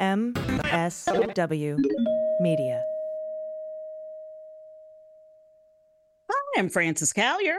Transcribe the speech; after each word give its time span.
MSW 0.00 1.78
Media. 2.40 2.82
Hi, 6.30 6.60
I'm 6.60 6.68
Frances 6.68 7.14
Callier. 7.14 7.56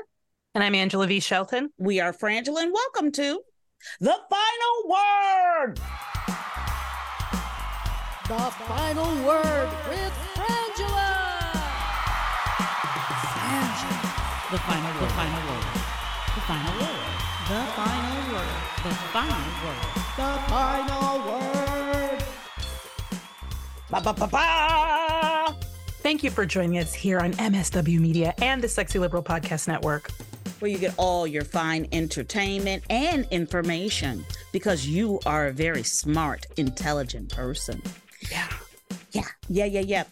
And 0.54 0.64
I'm 0.64 0.76
Angela 0.76 1.08
V. 1.08 1.20
Shelton. 1.20 1.72
We 1.78 2.00
are 2.00 2.14
Frangela, 2.14 2.62
and 2.64 2.72
welcome 2.73 3.12
to 3.14 3.42
The 4.00 4.16
Final 4.30 4.88
Word. 4.88 5.80
The 8.28 8.52
Final 8.67 9.26
Word 9.26 9.70
with 9.90 10.14
Frangela. 10.36 11.17
Frangela. 13.48 14.04
The 14.52 14.58
final 14.59 14.94
word. 14.94 15.02
The 15.02 15.14
final 15.17 15.44
word. 15.48 15.66
The 16.36 16.42
final 16.42 16.73
word. 16.80 17.02
The 17.48 17.62
final 17.76 18.17
word. 18.31 18.58
The 18.84 18.94
final 19.12 19.52
word. 19.64 19.81
The 20.17 20.30
final 20.48 21.17
word. 21.31 21.67
Ba 23.90 24.02
ba 24.02 24.14
ba. 24.14 25.55
Thank 26.04 26.22
you 26.22 26.30
for 26.30 26.45
joining 26.45 26.78
us 26.78 26.94
here 26.94 27.20
on 27.20 27.32
MSW 27.34 28.00
Media 28.02 28.34
and 28.42 28.62
the 28.62 28.67
Sexy 28.67 29.00
Liberal 29.00 29.23
Podcast 29.23 29.66
Network. 29.66 30.12
Where 30.59 30.70
you 30.70 30.78
get 30.78 30.94
all 30.98 31.25
your 31.25 31.45
fine 31.45 31.88
entertainment 31.94 32.84
and 32.89 33.25
information 33.31 34.25
because 34.52 34.86
you 34.86 35.22
are 35.25 35.47
a 35.47 35.53
very 35.53 35.84
smart, 35.84 36.45
intelligent 36.58 37.34
person. 37.34 37.81
Yeah. 38.30 38.50
Yeah. 39.12 39.28
Yeah. 39.47 39.66
Yeah. 39.66 39.81
Yeah. 39.81 40.03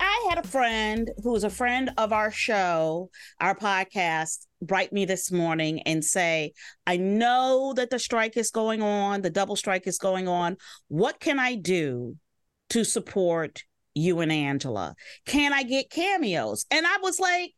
I 0.00 0.26
had 0.28 0.44
a 0.44 0.48
friend 0.48 1.08
who 1.22 1.30
was 1.30 1.44
a 1.44 1.50
friend 1.50 1.92
of 1.98 2.12
our 2.12 2.32
show, 2.32 3.10
our 3.40 3.54
podcast, 3.54 4.46
write 4.68 4.92
me 4.92 5.04
this 5.04 5.30
morning 5.30 5.82
and 5.82 6.04
say, 6.04 6.52
I 6.84 6.96
know 6.96 7.74
that 7.76 7.90
the 7.90 8.00
strike 8.00 8.36
is 8.36 8.50
going 8.50 8.82
on, 8.82 9.22
the 9.22 9.30
double 9.30 9.54
strike 9.54 9.86
is 9.86 9.98
going 9.98 10.26
on. 10.26 10.56
What 10.88 11.20
can 11.20 11.38
I 11.38 11.54
do 11.54 12.16
to 12.70 12.84
support 12.84 13.64
you 13.94 14.20
and 14.20 14.32
Angela? 14.32 14.94
Can 15.26 15.52
I 15.52 15.62
get 15.62 15.90
cameos? 15.90 16.66
And 16.70 16.86
I 16.86 16.98
was 17.02 17.20
like, 17.20 17.52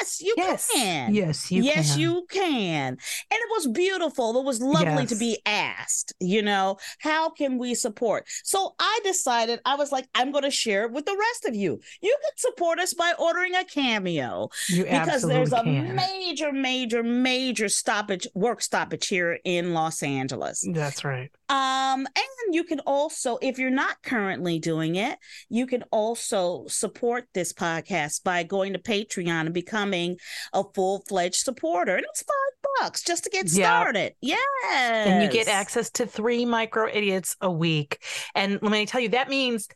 Yes, 0.00 0.22
you 0.22 0.32
yes. 0.36 0.70
can. 0.72 1.12
Yes, 1.14 1.50
you 1.50 1.62
yes, 1.62 1.90
can. 1.92 2.00
you 2.00 2.26
can. 2.30 2.92
And 2.92 2.98
it 3.32 3.48
was 3.50 3.66
beautiful. 3.66 4.38
It 4.38 4.44
was 4.44 4.62
lovely 4.62 5.02
Yes. 5.02 5.08
to 5.10 5.16
be 5.16 5.38
asked, 5.44 6.14
you 6.20 6.42
know, 6.42 6.78
how 7.00 7.28
can 7.30 7.58
we 7.58 7.74
support? 7.74 8.24
So 8.44 8.76
I 8.78 9.00
decided, 9.04 9.60
I 9.66 9.74
was 9.74 9.90
like, 9.90 10.06
I'm 10.14 10.30
going 10.30 10.44
to 10.44 10.50
share 10.50 10.84
it 10.84 10.92
with 10.92 11.04
the 11.06 11.16
rest 11.18 11.44
of 11.46 11.56
you. 11.56 11.80
You 12.00 12.16
can 12.22 12.32
support 12.36 12.78
us 12.78 12.94
by 12.94 13.12
ordering 13.18 13.56
a 13.56 13.64
cameo 13.64 14.48
You 14.68 14.84
because 14.84 15.22
there's 15.22 15.52
a 15.52 15.62
can. 15.64 15.96
major, 15.96 16.52
major, 16.52 17.02
major 17.02 17.68
stoppage, 17.68 18.28
work 18.32 18.62
stoppage 18.62 19.08
here 19.08 19.38
in 19.44 19.74
Los 19.74 20.02
Angeles. 20.04 20.66
That's 20.72 21.04
right. 21.04 21.30
Um, 21.48 22.06
and 22.06 22.54
you 22.54 22.64
can 22.64 22.80
also, 22.80 23.38
if 23.42 23.58
you're 23.58 23.70
not 23.70 24.02
currently 24.02 24.58
doing 24.58 24.96
it, 24.96 25.18
you 25.48 25.66
can 25.66 25.82
also 25.90 26.64
support 26.68 27.26
this 27.34 27.52
podcast 27.52 28.24
by 28.24 28.42
going 28.42 28.72
to 28.72 28.78
Patreon 28.78 29.28
and 29.46 29.52
becoming 29.54 30.16
a 30.52 30.64
full-fledged 30.74 31.36
supporter. 31.36 31.96
And 31.96 32.06
it's 32.08 32.22
five 32.22 32.70
bucks 32.80 33.02
just 33.02 33.24
to 33.24 33.30
get 33.30 33.46
Yeah. 33.52 33.66
started. 33.66 34.14
Yes. 34.20 35.06
And 35.06 35.22
you 35.22 35.30
get 35.30 35.48
access 35.48 35.90
to 35.92 36.06
three 36.06 36.46
micro 36.46 36.88
idiots 36.88 37.36
a 37.40 37.50
week. 37.50 38.02
And 38.34 38.58
let 38.62 38.72
me 38.72 38.86
tell 38.86 39.00
you, 39.00 39.10
that 39.10 39.28
means 39.28 39.68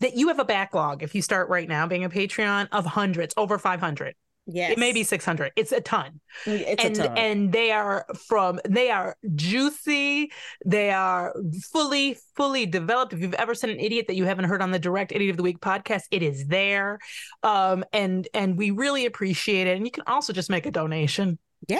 that 0.00 0.16
you 0.16 0.28
have 0.28 0.40
a 0.40 0.44
backlog 0.44 1.04
if 1.04 1.14
you 1.14 1.22
start 1.22 1.48
right 1.48 1.68
now 1.68 1.86
being 1.86 2.02
a 2.02 2.10
Patreon 2.10 2.66
of 2.72 2.84
hundreds, 2.84 3.32
over 3.36 3.58
500. 3.58 4.14
Yes. 4.46 4.72
It 4.72 4.78
may 4.78 4.92
be 4.92 5.04
600. 5.04 5.52
It's 5.54 5.70
a 5.70 5.80
ton. 5.80 6.20
It's 6.46 6.82
and 6.84 6.98
a 6.98 7.06
ton. 7.08 7.18
and 7.18 7.52
they 7.52 7.70
are 7.70 8.04
from 8.26 8.58
they 8.68 8.90
are 8.90 9.16
juicy 9.36 10.32
they 10.66 10.90
are 10.90 11.32
fully 11.72 12.16
fully 12.36 12.66
developed 12.66 13.12
if 13.12 13.20
you've 13.20 13.34
ever 13.34 13.54
seen 13.54 13.70
an 13.70 13.78
idiot 13.78 14.06
that 14.08 14.16
you 14.16 14.24
haven't 14.24 14.46
heard 14.46 14.60
on 14.60 14.72
the 14.72 14.78
direct 14.80 15.12
idiot 15.12 15.30
of 15.30 15.36
the 15.36 15.42
week 15.44 15.60
podcast 15.60 16.02
it 16.10 16.22
is 16.24 16.46
there 16.48 16.98
um 17.44 17.84
and 17.92 18.26
and 18.34 18.56
we 18.58 18.70
really 18.72 19.06
appreciate 19.06 19.66
it 19.68 19.76
and 19.76 19.86
you 19.86 19.92
can 19.92 20.02
also 20.06 20.32
just 20.32 20.50
make 20.50 20.66
a 20.66 20.70
donation 20.72 21.38
Yeah. 21.68 21.78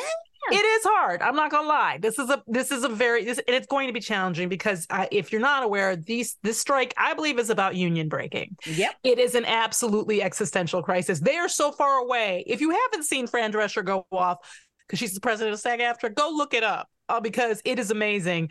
It 0.50 0.56
is 0.56 0.82
hard 0.84 1.22
i'm 1.22 1.36
not 1.36 1.50
gonna 1.50 1.68
lie 1.68 1.98
this 2.00 2.18
is 2.18 2.28
a 2.28 2.42
this 2.46 2.72
is 2.72 2.82
a 2.84 2.88
very 2.88 3.24
this 3.24 3.38
and 3.46 3.54
it's 3.54 3.66
going 3.66 3.86
to 3.86 3.92
be 3.92 4.00
challenging 4.00 4.48
because 4.48 4.86
uh, 4.90 5.06
if 5.12 5.30
you're 5.30 5.40
not 5.40 5.62
aware 5.62 5.94
these 5.94 6.36
this 6.42 6.58
strike 6.58 6.92
i 6.96 7.14
believe 7.14 7.38
is 7.38 7.48
about 7.50 7.76
union 7.76 8.08
breaking 8.08 8.56
Yep. 8.66 8.94
it 9.04 9.18
is 9.18 9.34
an 9.34 9.44
absolutely 9.44 10.22
existential 10.22 10.82
crisis. 10.82 11.20
They 11.20 11.36
are 11.36 11.48
so 11.48 11.70
far 11.72 11.98
away. 11.98 12.44
If 12.46 12.60
you 12.60 12.70
haven't 12.70 13.04
seen 13.04 13.26
Fran 13.26 13.52
Drescher 13.52 13.84
go 13.84 14.06
off 14.10 14.38
because 14.86 14.98
she's 14.98 15.14
the 15.14 15.20
president 15.20 15.54
of 15.54 15.60
SAG-AFTRA, 15.60 16.14
go 16.14 16.30
look 16.34 16.54
it 16.54 16.62
up 16.64 16.88
uh, 17.08 17.20
because 17.20 17.60
it 17.64 17.78
is 17.78 17.90
amazing. 17.90 18.50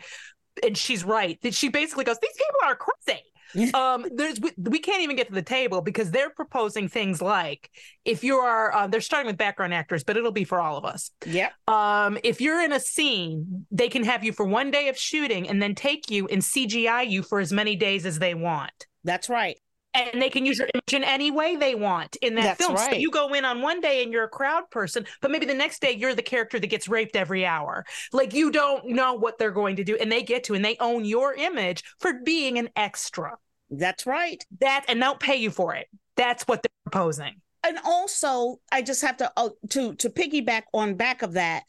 And 0.62 0.76
she's 0.76 1.04
right. 1.04 1.38
That 1.42 1.54
she 1.54 1.68
basically 1.68 2.04
goes, 2.04 2.18
these 2.20 2.32
people 2.32 2.60
are 2.64 2.76
crazy. 2.76 3.20
um, 3.74 4.06
there's 4.14 4.40
we, 4.40 4.50
we 4.56 4.78
can't 4.78 5.02
even 5.02 5.16
get 5.16 5.28
to 5.28 5.34
the 5.34 5.42
table 5.42 5.82
because 5.82 6.10
they're 6.10 6.30
proposing 6.30 6.88
things 6.88 7.20
like 7.20 7.70
if 8.04 8.24
you 8.24 8.36
are 8.36 8.72
uh, 8.74 8.86
they're 8.86 9.00
starting 9.00 9.26
with 9.26 9.36
background 9.36 9.74
actors, 9.74 10.04
but 10.04 10.16
it'll 10.16 10.32
be 10.32 10.44
for 10.44 10.60
all 10.60 10.76
of 10.76 10.84
us. 10.84 11.10
Yeah. 11.26 11.50
Um, 11.68 12.18
if 12.24 12.40
you're 12.40 12.60
in 12.62 12.72
a 12.72 12.80
scene, 12.80 13.66
they 13.70 13.88
can 13.88 14.04
have 14.04 14.24
you 14.24 14.32
for 14.32 14.44
one 14.44 14.70
day 14.70 14.88
of 14.88 14.96
shooting 14.98 15.48
and 15.48 15.62
then 15.62 15.74
take 15.74 16.10
you 16.10 16.26
and 16.28 16.42
CGI 16.42 17.08
you 17.08 17.22
for 17.22 17.40
as 17.40 17.52
many 17.52 17.76
days 17.76 18.06
as 18.06 18.18
they 18.18 18.34
want 18.34 18.86
That's 19.04 19.28
right. 19.28 19.56
and 19.94 20.20
they 20.20 20.30
can 20.30 20.46
use 20.46 20.58
your 20.58 20.68
image 20.74 20.94
in 20.94 21.04
any 21.04 21.30
way 21.30 21.56
they 21.56 21.74
want 21.74 22.16
in 22.16 22.34
that 22.36 22.42
That's 22.42 22.64
film. 22.64 22.76
So 22.76 22.86
right. 22.86 23.00
you 23.00 23.10
go 23.10 23.32
in 23.34 23.44
on 23.44 23.60
one 23.62 23.80
day 23.80 24.02
and 24.02 24.12
you're 24.12 24.24
a 24.24 24.28
crowd 24.28 24.64
person, 24.70 25.06
but 25.20 25.30
maybe 25.30 25.46
the 25.46 25.54
next 25.54 25.80
day 25.80 25.92
you're 25.92 26.14
the 26.14 26.22
character 26.22 26.58
that 26.58 26.66
gets 26.66 26.88
raped 26.88 27.16
every 27.16 27.44
hour. 27.46 27.84
Like 28.12 28.32
you 28.34 28.50
don't 28.50 28.88
know 28.88 29.14
what 29.14 29.38
they're 29.38 29.50
going 29.50 29.76
to 29.76 29.84
do, 29.84 29.96
and 29.96 30.10
they 30.10 30.22
get 30.22 30.44
to, 30.44 30.54
and 30.54 30.64
they 30.64 30.76
own 30.80 31.04
your 31.04 31.34
image 31.34 31.82
for 31.98 32.14
being 32.24 32.58
an 32.58 32.70
extra. 32.76 33.36
That's 33.72 34.06
right. 34.06 34.44
That 34.60 34.84
and 34.88 35.02
they'll 35.02 35.14
pay 35.16 35.36
you 35.36 35.50
for 35.50 35.74
it. 35.74 35.88
That's 36.16 36.44
what 36.44 36.62
they're 36.62 36.70
proposing. 36.90 37.34
and 37.64 37.78
also 37.84 38.56
i 38.70 38.82
just 38.82 39.02
have 39.02 39.16
to 39.16 39.32
oh, 39.36 39.52
to 39.70 39.94
to 39.94 40.10
piggyback 40.10 40.62
on 40.74 40.94
back 40.94 41.22
of 41.22 41.32
that 41.34 41.62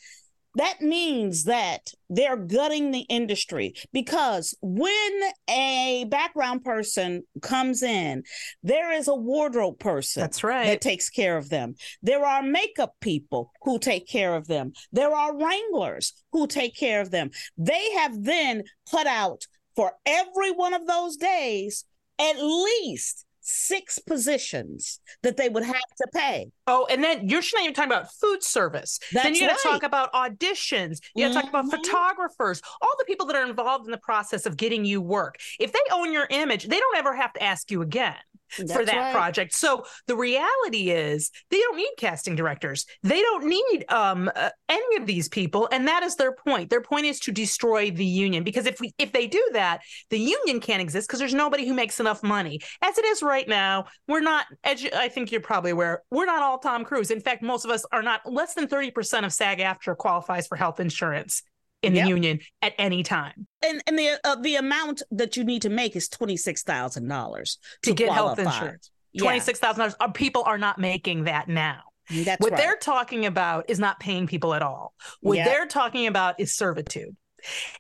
that 0.56 0.82
means 0.82 1.46
that 1.46 1.92
they're 2.10 2.38
gutting 2.38 2.92
the 2.92 3.06
industry 3.10 3.74
because 3.92 4.56
when 4.62 5.22
a 5.50 6.06
background 6.10 6.64
person 6.64 7.24
comes 7.42 7.82
in 7.82 8.24
there 8.62 8.92
is 8.92 9.08
a 9.08 9.16
wardrobe 9.16 9.80
person 9.80 10.22
That's 10.22 10.44
right. 10.44 10.66
that 10.68 10.82
takes 10.82 11.10
care 11.10 11.38
of 11.38 11.50
them 11.50 11.76
there 12.02 12.26
are 12.26 12.44
makeup 12.44 12.94
people 13.02 13.52
who 13.64 13.80
take 13.80 14.08
care 14.08 14.36
of 14.36 14.48
them 14.48 14.74
there 14.92 15.14
are 15.16 15.38
wranglers 15.38 16.14
who 16.32 16.48
take 16.48 16.76
care 16.76 17.02
of 17.02 17.12
them 17.12 17.30
they 17.58 17.92
have 17.94 18.24
then 18.24 18.64
put 18.92 19.08
out 19.08 19.46
for 19.76 19.94
every 20.06 20.52
one 20.52 20.74
of 20.74 20.86
those 20.86 21.18
days 21.18 21.86
at 22.30 22.36
least 22.42 23.26
six 23.46 24.00
positions 24.00 25.02
that 25.22 25.36
they 25.36 25.50
would 25.50 25.64
have 25.64 25.76
to 25.76 26.08
pay. 26.14 26.50
Oh, 26.66 26.88
and 26.90 27.04
then 27.04 27.28
you're 27.28 27.42
not 27.54 27.64
even 27.64 27.74
talking 27.74 27.92
about 27.92 28.08
food 28.14 28.42
service. 28.42 29.00
then 29.12 29.36
you 29.36 29.42
got 29.42 29.60
to 29.60 29.68
right. 29.68 29.74
talk 29.74 29.84
about 29.84 30.14
auditions. 30.14 31.00
You 31.14 31.28
got 31.28 31.34
to 31.34 31.42
talk 31.42 31.50
about 31.50 31.66
Mhm. 31.66 31.72
photographers, 31.72 32.62
all 32.82 32.94
the 32.98 33.06
people 33.06 33.26
that 33.28 33.36
are 33.36 33.46
involved 33.46 33.86
in 33.86 33.92
the 33.92 33.98
process 33.98 34.46
of 34.46 34.56
getting 34.56 34.86
you 34.86 35.02
work. 35.02 35.36
If 35.60 35.74
they 35.74 35.80
own 35.92 36.14
your 36.14 36.28
image, 36.30 36.68
they 36.68 36.80
don't 36.80 36.96
ever 36.98 37.14
have 37.16 37.34
to 37.34 37.44
ask 37.44 37.70
you 37.70 37.82
again. 37.82 38.16
For 38.58 38.86
that 38.86 38.96
right. 38.96 39.14
project. 39.14 39.54
So 39.54 39.86
the 40.08 40.16
reality 40.16 40.90
is 40.90 41.32
they 41.50 41.60
don't 41.60 41.78
need 41.78 41.94
casting 41.98 42.36
directors. 42.36 42.86
They 43.04 43.22
don't 43.22 43.46
need 43.46 43.86
um 43.90 44.30
uh, 44.36 44.50
any 44.70 44.98
of 44.98 45.06
these 45.06 45.30
people 45.30 45.68
and 45.72 45.88
that 45.88 46.04
is 46.04 46.16
their 46.16 46.34
point. 46.34 46.70
Their 46.70 46.82
point 46.82 47.06
is 47.06 47.20
to 47.22 47.32
destroy 47.32 47.92
the 47.92 48.06
union 48.06 48.44
because 48.44 48.66
if 48.66 48.80
we 48.80 48.94
if 48.98 49.12
they 49.12 49.28
do 49.28 49.44
that, 49.54 49.82
the 50.10 50.20
union 50.20 50.60
can't 50.60 50.82
exist 50.82 51.08
because 51.08 51.20
there's 51.20 51.34
nobody 51.34 51.68
who 51.68 51.74
makes 51.74 52.00
enough 52.00 52.24
money. 52.24 52.60
As 52.82 52.98
it 52.98 53.06
is 53.06 53.22
right 53.24 53.48
now, 53.48 53.86
we're 54.08 54.22
not 54.22 54.46
edu- 54.66 54.94
I 54.94 55.10
think 55.10 55.32
you're 55.32 55.42
probably 55.42 55.72
aware, 55.72 56.04
we're 56.12 56.26
not 56.26 56.42
all 56.42 56.60
Tom 56.60 56.84
Cruise. 56.84 57.12
In 57.12 57.20
fact, 57.20 57.44
most 57.44 57.66
of 57.66 57.72
us 57.72 57.86
are 57.92 58.04
not 58.04 58.22
less 58.32 58.54
than 58.54 58.68
30% 58.68 59.26
of 59.26 59.34
SAG-AFTRA 59.34 59.98
qualifies 59.98 60.48
for 60.48 60.56
health 60.56 60.80
insurance 60.80 61.44
in 61.84 61.94
Yep. 61.96 62.04
the 62.06 62.10
union 62.10 62.40
at 62.62 62.74
any 62.80 63.04
time 63.04 63.46
And 63.62 63.84
and 63.88 63.98
the 64.00 64.20
uh, 64.24 64.36
the 64.36 64.56
amount 64.56 65.04
that 65.12 65.38
you 65.38 65.44
need 65.44 65.62
to 65.64 65.70
make 65.70 65.96
is 65.96 66.08
twenty 66.10 66.38
six 66.38 66.64
thousand 66.64 67.08
dollars 67.08 67.58
to, 67.84 67.94
get 67.94 68.12
health 68.12 68.36
qualify. 68.38 68.56
insurance. 68.56 68.90
Yeah, 69.16 69.32
$26,000. 69.32 69.94
Uh, 70.00 70.08
People 70.08 70.42
are 70.44 70.58
not 70.58 70.80
making 70.80 71.26
that 71.26 71.48
now. 71.48 71.82
that's 72.10 72.42
what 72.42 72.52
right. 72.54 72.58
they're 72.60 72.78
talking 72.78 73.28
about 73.28 73.70
is 73.70 73.78
not 73.80 74.00
paying 74.00 74.26
people 74.26 74.56
at 74.56 74.64
all. 74.64 74.96
What 75.22 75.38
Yep. 75.38 75.46
they're 75.46 75.68
talking 75.68 76.08
about 76.08 76.40
is 76.40 76.56
servitude. 76.56 77.16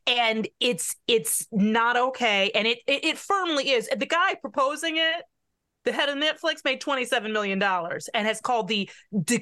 And 0.05 0.47
it's 0.59 0.95
it's 1.07 1.47
not 1.51 1.95
okay. 1.97 2.51
And 2.53 2.67
it, 2.67 2.79
it 2.85 3.03
it 3.05 3.17
firmly 3.17 3.71
is. 3.71 3.89
The 3.95 4.05
guy 4.05 4.35
proposing 4.35 4.97
it 4.97 5.23
the 5.85 5.91
head 5.91 6.09
of 6.09 6.17
Netflix 6.17 6.63
made 6.63 6.81
$27 6.81 7.31
million 7.31 7.61
and 7.61 8.27
has 8.27 8.41
called 8.41 8.67
the 8.67 8.89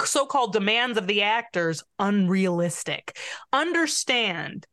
so 0.05 0.25
called 0.25 0.53
demands 0.53 0.97
of 0.97 1.07
the 1.07 1.21
actors 1.21 1.83
unrealistic. 1.99 3.17
Understand 3.53 4.65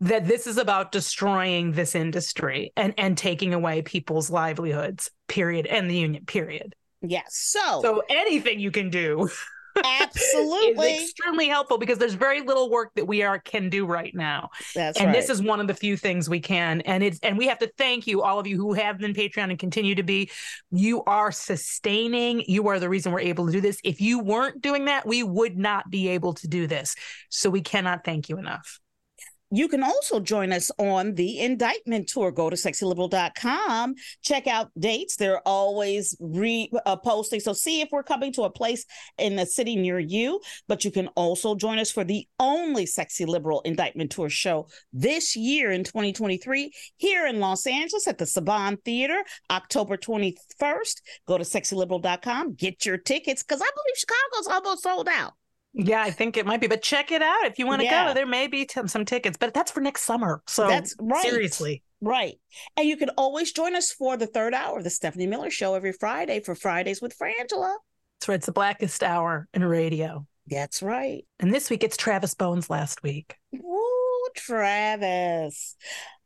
that 0.00 0.26
this 0.26 0.46
is 0.46 0.58
about 0.58 0.92
destroying 0.92 1.72
this 1.72 1.94
industry 1.94 2.72
and, 2.76 2.92
and 2.98 3.16
taking 3.16 3.54
away 3.54 3.82
people's 3.82 4.30
livelihoods, 4.30 5.10
period, 5.26 5.66
and 5.66 5.90
the 5.90 5.96
union, 5.96 6.24
period. 6.26 6.74
Yes. 7.00 7.34
So, 7.34 7.80
So 7.82 8.02
anything 8.10 8.60
you 8.60 8.70
can 8.70 8.90
do 8.90 9.28
absolutely. 9.84 10.94
is 10.94 11.02
extremely 11.02 11.48
helpful 11.48 11.78
because 11.78 11.98
there's 11.98 12.14
very 12.14 12.40
little 12.40 12.70
work 12.70 12.92
that 12.94 13.06
we 13.06 13.22
are 13.22 13.38
can 13.38 13.68
do 13.68 13.86
right 13.86 14.14
now. 14.14 14.50
That's 14.74 14.98
and 14.98 15.08
right. 15.08 15.16
this 15.16 15.30
is 15.30 15.42
one 15.42 15.60
of 15.60 15.66
the 15.66 15.74
few 15.74 15.96
things 15.96 16.28
we 16.28 16.40
can 16.40 16.80
and 16.82 17.02
it's 17.02 17.18
and 17.20 17.36
we 17.36 17.46
have 17.48 17.58
to 17.58 17.70
thank 17.78 18.06
you 18.06 18.22
all 18.22 18.38
of 18.38 18.46
you 18.46 18.56
who 18.56 18.72
have 18.72 18.98
been 18.98 19.12
patreon 19.12 19.50
and 19.50 19.58
continue 19.58 19.94
to 19.94 20.02
be 20.02 20.30
you 20.70 21.02
are 21.04 21.30
sustaining 21.32 22.42
you 22.46 22.68
are 22.68 22.78
the 22.78 22.88
reason 22.88 23.12
we're 23.12 23.20
able 23.20 23.46
to 23.46 23.52
do 23.52 23.60
this 23.60 23.78
if 23.84 24.00
you 24.00 24.20
weren't 24.20 24.60
doing 24.60 24.86
that 24.86 25.06
we 25.06 25.22
would 25.22 25.56
not 25.56 25.90
be 25.90 26.08
able 26.08 26.32
to 26.34 26.48
do 26.48 26.66
this 26.66 26.94
so 27.28 27.50
we 27.50 27.60
cannot 27.60 28.04
thank 28.04 28.28
you 28.28 28.38
enough 28.38 28.80
You 29.50 29.68
can 29.68 29.82
also 29.82 30.18
join 30.18 30.52
us 30.52 30.70
on 30.78 31.14
the 31.14 31.38
indictment 31.38 32.08
tour. 32.08 32.32
Go 32.32 32.50
to 32.50 32.56
sexyliberal.com, 32.56 33.94
check 34.22 34.46
out 34.48 34.70
dates. 34.78 35.16
They're 35.16 35.40
always 35.46 36.16
re 36.18 36.70
uh, 36.84 36.96
posting. 36.96 37.38
So 37.38 37.52
see 37.52 37.80
if 37.80 37.90
we're 37.92 38.02
coming 38.02 38.32
to 38.34 38.42
a 38.42 38.50
place 38.50 38.84
in 39.18 39.36
the 39.36 39.46
city 39.46 39.76
near 39.76 40.00
you. 40.00 40.40
But 40.66 40.84
you 40.84 40.90
can 40.90 41.08
also 41.08 41.54
join 41.54 41.78
us 41.78 41.92
for 41.92 42.02
the 42.02 42.26
only 42.40 42.86
Sexy 42.86 43.24
Liberal 43.24 43.60
Indictment 43.60 44.10
Tour 44.10 44.28
show 44.28 44.68
this 44.92 45.36
year 45.36 45.70
in 45.70 45.84
2023 45.84 46.72
here 46.96 47.26
in 47.26 47.38
Los 47.38 47.66
Angeles 47.66 48.08
at 48.08 48.18
the 48.18 48.24
Saban 48.24 48.82
Theater, 48.84 49.22
October 49.50 49.96
21st. 49.96 51.00
Go 51.28 51.38
to 51.38 51.44
sexyliberal.com, 51.44 52.54
get 52.54 52.84
your 52.84 52.98
tickets 52.98 53.44
because 53.44 53.60
I 53.60 53.70
believe 53.74 53.96
Chicago's 53.96 54.48
almost 54.48 54.82
sold 54.82 55.08
out. 55.08 55.34
Yeah 55.78 56.00
i 56.02 56.10
think 56.10 56.36
it 56.38 56.46
might 56.46 56.60
be 56.60 56.66
but 56.66 56.82
check 56.82 57.12
it 57.12 57.20
out 57.22 57.44
if 57.44 57.58
you 57.58 57.66
want 57.66 57.80
to 57.80 57.84
Yeah. 57.86 58.08
go 58.08 58.14
there 58.14 58.24
may 58.26 58.46
be 58.46 58.64
t- 58.64 58.80
some 58.88 59.04
tickets 59.04 59.36
but 59.38 59.52
that's 59.54 59.70
for 59.70 59.80
next 59.80 60.02
summer 60.02 60.42
so 60.48 60.66
That's 60.68 60.94
right. 61.00 61.22
seriously 61.22 61.82
Right. 62.02 62.38
And 62.76 62.86
you 62.86 62.98
can 62.98 63.08
always 63.16 63.52
join 63.52 63.74
us 63.74 63.90
for 63.90 64.18
the 64.18 64.26
third 64.26 64.52
hour 64.52 64.76
of 64.76 64.84
the 64.84 64.90
Stephanie 64.90 65.26
Miller 65.26 65.48
Show 65.48 65.74
every 65.74 65.92
Friday 65.92 66.40
for 66.40 66.54
Fridays 66.54 67.00
with 67.00 67.16
Frangela. 67.18 67.74
that's 68.18 68.28
right 68.28 68.34
it's 68.36 68.46
the 68.46 68.52
blackest 68.52 69.02
hour 69.02 69.48
in 69.54 69.64
radio 69.64 70.26
That's 70.46 70.82
right. 70.82 71.24
and 71.40 71.52
this 71.54 71.68
week 71.70 71.84
it's 71.84 71.96
travis 71.96 72.34
bones 72.34 72.68
last 72.70 73.02
week 73.02 73.36
Woo, 73.52 74.28
Travis. 74.34 75.76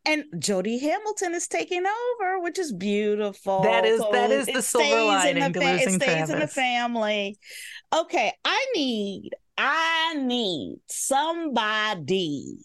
And 0.06 0.25
Jody 0.38 0.79
Hamilton 0.79 1.35
is 1.35 1.46
taking 1.46 1.85
over, 1.85 2.41
which 2.41 2.58
is 2.58 2.73
beautiful. 2.73 3.61
That 3.62 3.85
is- 3.85 4.00
that 4.12 4.31
is 4.31 4.46
the 4.46 4.62
silver 4.62 5.05
lining 5.05 5.53
the 5.53 5.61
losing 5.61 5.94
It 5.96 6.03
stays 6.03 6.31
in 6.31 6.38
the 6.38 6.49
family. 6.49 7.38
Okay, 7.94 8.32
I 8.43 8.67
need, 8.75 9.31
I 9.62 10.15
need 10.15 10.79
somebody 10.87 12.57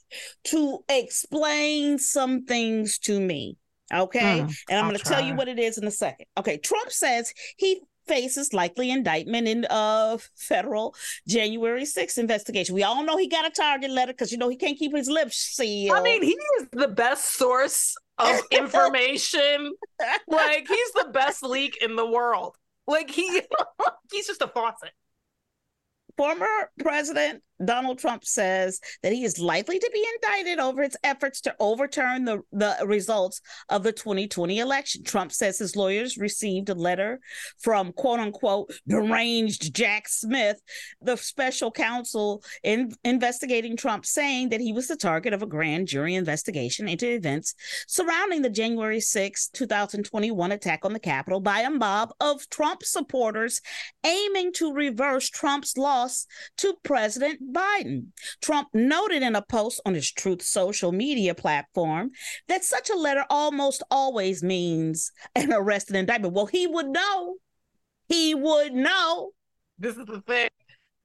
to 0.46 0.80
explain 0.88 2.00
some 2.00 2.46
things 2.46 3.00
to 3.00 3.20
me. 3.20 3.58
Okay. 3.94 4.40
Hmm, 4.42 4.50
and 4.70 4.80
I'm 4.80 4.86
going 4.86 4.98
to 4.98 5.04
tell 5.04 5.22
you 5.22 5.36
what 5.36 5.50
it 5.50 5.60
is 5.60 5.78
in 5.78 5.86
a 5.86 5.92
second. 5.92 6.28
Okay. 6.38 6.58
Trump 6.58 6.92
says 6.92 7.34
he 7.58 7.82
faces 8.08 8.54
likely 8.54 8.92
indictment 8.92 9.48
in 9.48 9.66
uh 9.70 10.16
federal 10.36 10.96
January 11.28 11.84
6th 11.84 12.18
investigation. 12.18 12.74
We 12.76 12.84
all 12.84 13.04
know 13.04 13.18
he 13.18 13.28
got 13.28 13.46
a 13.46 13.50
target 13.50 13.92
letter 13.92 14.14
because 14.14 14.32
you 14.32 14.38
know 14.38 14.48
he 14.48 14.56
can't 14.56 14.78
keep 14.78 14.96
his 14.96 15.10
lips 15.10 15.36
sealed. 15.36 15.98
I 15.98 16.02
mean, 16.02 16.24
he 16.24 16.38
is 16.60 16.68
the 16.72 16.88
best 16.88 17.36
source 17.36 17.96
of 18.20 18.40
information. 18.52 19.74
like 20.28 20.66
he's 20.68 20.92
the 20.94 21.10
best 21.12 21.44
leak 21.44 21.78
in 21.82 21.98
the 21.98 22.06
world. 22.10 22.56
Like 22.88 23.12
he 23.12 23.42
he's 24.12 24.28
just 24.28 24.42
a 24.42 24.48
faucet. 24.48 24.92
Former 26.18 26.72
President 26.80 27.42
Donald 27.64 28.00
Trump 28.00 28.26
says 28.26 28.82
that 29.02 29.14
he 29.14 29.24
is 29.24 29.40
likely 29.40 29.80
to 29.80 29.92
be 29.94 30.06
indicted 30.16 30.60
over 30.60 30.82
its 30.82 30.98
efforts 31.04 31.42
to 31.42 31.56
overturn 31.60 32.26
the, 32.26 32.42
the 32.52 32.76
results 32.86 33.42
of 33.70 33.84
the 33.84 33.92
2020 33.92 34.60
election. 34.60 35.04
Trump 35.04 35.32
says 35.32 35.58
his 35.58 35.76
lawyers 35.76 36.18
received 36.18 36.70
a 36.70 36.74
letter 36.74 37.20
from 37.60 37.94
quote 37.94 38.20
unquote 38.20 38.74
deranged 38.88 39.74
Jack 39.74 40.08
Smith, 40.08 40.62
the 41.02 41.16
special 41.16 41.72
counsel 41.72 42.44
in 42.64 42.92
investigating 43.04 43.78
Trump, 43.78 44.06
saying 44.06 44.50
that 44.50 44.62
he 44.62 44.74
was 44.74 44.88
the 44.88 44.96
target 44.96 45.34
of 45.34 45.42
a 45.42 45.48
grand 45.48 45.88
jury 45.88 46.16
investigation 46.16 46.88
into 46.88 47.10
events 47.10 47.56
surrounding 47.88 48.42
the 48.42 48.50
January 48.50 49.00
6, 49.00 49.50
2021 49.50 50.52
attack 50.52 50.84
on 50.84 50.94
the 50.94 51.00
Capitol 51.00 51.40
by 51.40 51.62
a 51.62 51.70
mob 51.70 52.14
of 52.20 52.50
Trump 52.50 52.84
supporters 52.84 53.62
aiming 54.06 54.52
to 54.54 54.74
reverse 54.74 55.30
Trump's 55.30 55.78
loss 55.78 56.26
to 56.58 56.74
President 56.84 57.40
Biden. 57.54 58.08
Trump 58.42 58.70
noted 58.74 59.24
in 59.24 59.36
a 59.36 59.42
post 59.42 59.82
on 59.86 59.94
his 59.94 60.12
Truth 60.12 60.42
social 60.42 60.92
media 60.92 61.36
platform 61.36 62.12
that 62.48 62.64
such 62.64 62.90
a 62.90 62.96
letter 62.96 63.26
almost 63.30 63.84
always 63.92 64.44
means 64.44 65.12
an 65.36 65.54
arrest 65.54 65.90
and 65.90 65.98
indictment. 65.98 66.34
Well, 66.34 66.46
he 66.46 66.68
would 66.68 66.88
know. 66.88 67.36
He 68.08 68.36
would 68.36 68.74
know. 68.74 69.32
This 69.80 69.98
is 69.98 70.06
the 70.06 70.22
thing. 70.22 70.50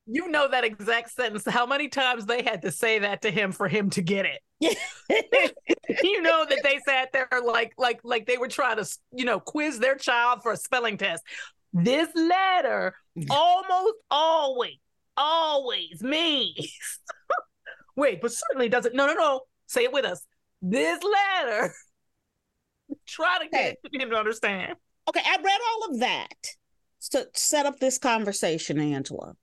You 0.07 0.29
know 0.29 0.49
that 0.49 0.65
exact 0.65 1.13
sentence. 1.13 1.45
How 1.47 1.67
many 1.67 1.89
times 1.89 2.27
they 2.27 2.43
had 2.43 2.63
to 2.63 2.73
say 2.73 3.01
that 3.01 3.23
to 3.23 3.31
him 3.31 3.53
for 3.53 3.69
him 3.69 3.91
to 3.91 4.03
get 4.03 4.27
it? 4.27 4.41
you 6.03 6.21
know 6.21 6.45
that 6.49 6.61
they 6.63 6.81
sat 6.87 7.13
there 7.13 7.29
like 7.45 7.73
like 7.79 8.01
like 8.05 8.27
they 8.27 8.37
were 8.37 8.49
trying 8.49 8.77
to 8.77 8.99
you 9.13 9.25
know 9.25 9.41
quiz 9.41 9.79
their 9.79 9.95
child 9.95 10.43
for 10.43 10.53
a 10.53 10.57
spelling 10.57 10.99
test. 10.99 11.23
This 11.73 12.09
letter 12.15 12.95
almost 13.31 13.95
always 14.11 14.79
always 15.21 16.03
means. 16.03 16.79
Wait, 17.97 18.21
but 18.21 18.33
certainly 18.33 18.69
doesn't. 18.69 18.95
No, 18.95 19.07
no, 19.07 19.15
no. 19.15 19.41
Say 19.67 19.85
it 19.85 19.93
with 19.93 20.05
us. 20.05 20.27
This 20.63 21.01
letter. 21.03 21.73
Try 23.07 23.39
to 23.43 23.49
get 23.49 23.77
him 23.93 24.11
to 24.11 24.17
understand. 24.17 24.75
Okay, 25.09 25.23
I 25.25 25.37
read 25.37 25.61
all 25.71 25.91
of 25.91 26.01
that 26.01 26.35
to 27.11 27.29
set 27.35 27.67
up 27.67 27.79
this 27.79 27.99
conversation, 27.99 28.81
Angela. 28.81 29.35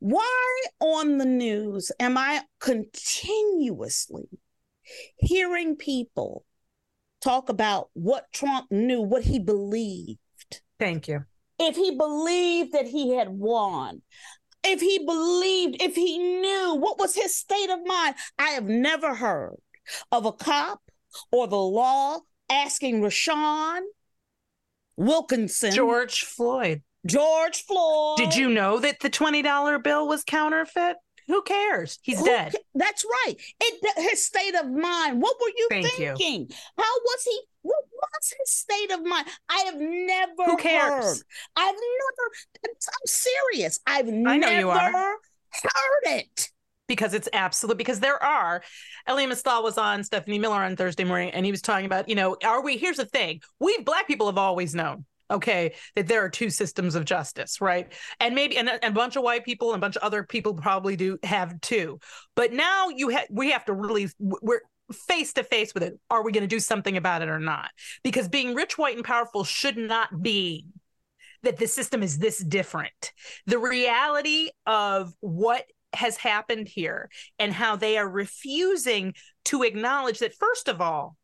Why 0.00 0.62
on 0.80 1.18
the 1.18 1.24
news 1.24 1.92
am 2.00 2.18
I 2.18 2.42
continuously 2.60 4.28
hearing 5.16 5.76
people 5.76 6.44
talk 7.20 7.48
about 7.48 7.90
what 7.94 8.26
Trump 8.32 8.70
knew, 8.70 9.00
what 9.00 9.22
he 9.22 9.38
believed? 9.38 10.18
Thank 10.78 11.08
you. 11.08 11.24
If 11.58 11.76
he 11.76 11.96
believed 11.96 12.72
that 12.72 12.88
he 12.88 13.14
had 13.14 13.28
won, 13.28 14.02
if 14.64 14.80
he 14.80 14.98
believed, 14.98 15.82
if 15.82 15.94
he 15.94 16.18
knew, 16.18 16.74
what 16.74 16.98
was 16.98 17.14
his 17.14 17.34
state 17.36 17.70
of 17.70 17.84
mind? 17.86 18.14
I 18.38 18.50
have 18.50 18.64
never 18.64 19.14
heard 19.14 19.56
of 20.10 20.26
a 20.26 20.32
cop 20.32 20.80
or 21.30 21.46
the 21.46 21.56
law 21.56 22.20
asking 22.50 23.00
Rashawn 23.02 23.82
Wilkinson, 24.96 25.72
George 25.72 26.22
Floyd. 26.22 26.82
George 27.06 27.64
Floyd. 27.64 28.18
Did 28.18 28.36
you 28.36 28.48
know 28.48 28.78
that 28.78 29.00
the 29.00 29.10
$20 29.10 29.82
bill 29.82 30.06
was 30.06 30.22
counterfeit? 30.22 30.96
Who 31.32 31.40
cares? 31.42 31.98
He's 32.02 32.18
Who 32.18 32.26
dead. 32.26 32.52
ca- 32.52 32.58
That's 32.74 33.04
right. 33.04 33.34
It 33.58 34.10
his 34.10 34.22
state 34.22 34.54
of 34.54 34.70
mind. 34.70 35.22
What 35.22 35.36
were 35.40 35.48
you 35.56 35.66
Thank 35.70 35.98
you. 35.98 36.14
thinking? 36.14 36.50
How 36.76 36.82
was 37.04 37.24
he? 37.24 37.40
What 37.62 37.84
was 37.90 38.34
his 38.38 38.50
state 38.50 38.90
of 38.92 39.02
mind? 39.02 39.26
I 39.48 39.60
have 39.64 39.76
never 39.80 40.44
Who 40.44 40.58
cares? 40.58 41.04
heard. 41.06 41.16
I've 41.56 41.74
never. 41.74 42.30
I'm 42.66 43.06
serious. 43.06 43.80
I've 43.86 44.08
I 44.08 44.10
know 44.10 44.36
never 44.36 44.58
you 44.60 44.68
are. 44.68 44.92
heard 44.92 45.16
it. 46.04 46.50
because 46.86 47.14
it's 47.14 47.30
absolute 47.32 47.78
because 47.78 48.00
there 48.00 48.22
are 48.22 48.62
Elliot 49.06 49.30
Mystal 49.30 49.62
was 49.62 49.78
on 49.78 50.04
Stephanie 50.04 50.38
Miller 50.38 50.62
on 50.62 50.76
Thursday 50.76 51.04
morning 51.04 51.30
and 51.30 51.46
he 51.46 51.50
was 51.50 51.62
talking 51.62 51.86
about, 51.86 52.10
you 52.10 52.14
know, 52.14 52.36
are 52.44 52.62
we 52.62 52.76
here's 52.76 52.98
the 52.98 53.06
thing. 53.06 53.40
We 53.58 53.78
black 53.78 54.06
people 54.06 54.26
have 54.26 54.36
always 54.36 54.74
known, 54.74 55.06
okay, 55.32 55.74
that 55.96 56.06
there 56.06 56.24
are 56.24 56.28
two 56.28 56.50
systems 56.50 56.94
of 56.94 57.04
justice, 57.04 57.60
right? 57.60 57.92
And 58.20 58.34
maybe 58.34 58.56
and, 58.56 58.68
and 58.68 58.84
a 58.84 58.90
bunch 58.90 59.16
of 59.16 59.22
white 59.22 59.44
people 59.44 59.72
and 59.72 59.76
a 59.76 59.80
bunch 59.80 59.96
of 59.96 60.02
other 60.02 60.24
people 60.24 60.54
probably 60.54 60.96
do 60.96 61.18
have 61.22 61.60
two 61.60 61.98
But 62.36 62.52
now 62.52 62.88
you 62.88 63.08
have 63.10 63.26
we 63.30 63.50
have 63.50 63.64
to 63.66 63.72
really 63.72 64.08
we're 64.18 64.60
face 64.92 65.32
to 65.34 65.44
face 65.44 65.74
with 65.74 65.82
it. 65.82 65.98
Are 66.10 66.22
we 66.22 66.32
going 66.32 66.42
to 66.42 66.48
do 66.48 66.60
something 66.60 66.96
about 66.96 67.22
it 67.22 67.28
or 67.28 67.40
not? 67.40 67.70
Because 68.02 68.28
being 68.28 68.54
rich, 68.54 68.76
white, 68.76 68.96
and 68.96 69.04
powerful 69.04 69.44
should 69.44 69.76
not 69.76 70.22
be 70.22 70.66
that 71.42 71.56
the 71.56 71.66
system 71.66 72.02
is 72.02 72.18
this 72.18 72.38
different. 72.38 73.12
The 73.46 73.58
reality 73.58 74.50
of 74.66 75.12
what 75.20 75.64
has 75.94 76.16
happened 76.16 76.68
here 76.68 77.10
and 77.38 77.52
how 77.52 77.76
they 77.76 77.98
are 77.98 78.08
refusing 78.08 79.14
to 79.46 79.62
acknowledge 79.62 80.20
that, 80.20 80.34
first 80.34 80.68
of 80.68 80.80
all, 80.80 81.16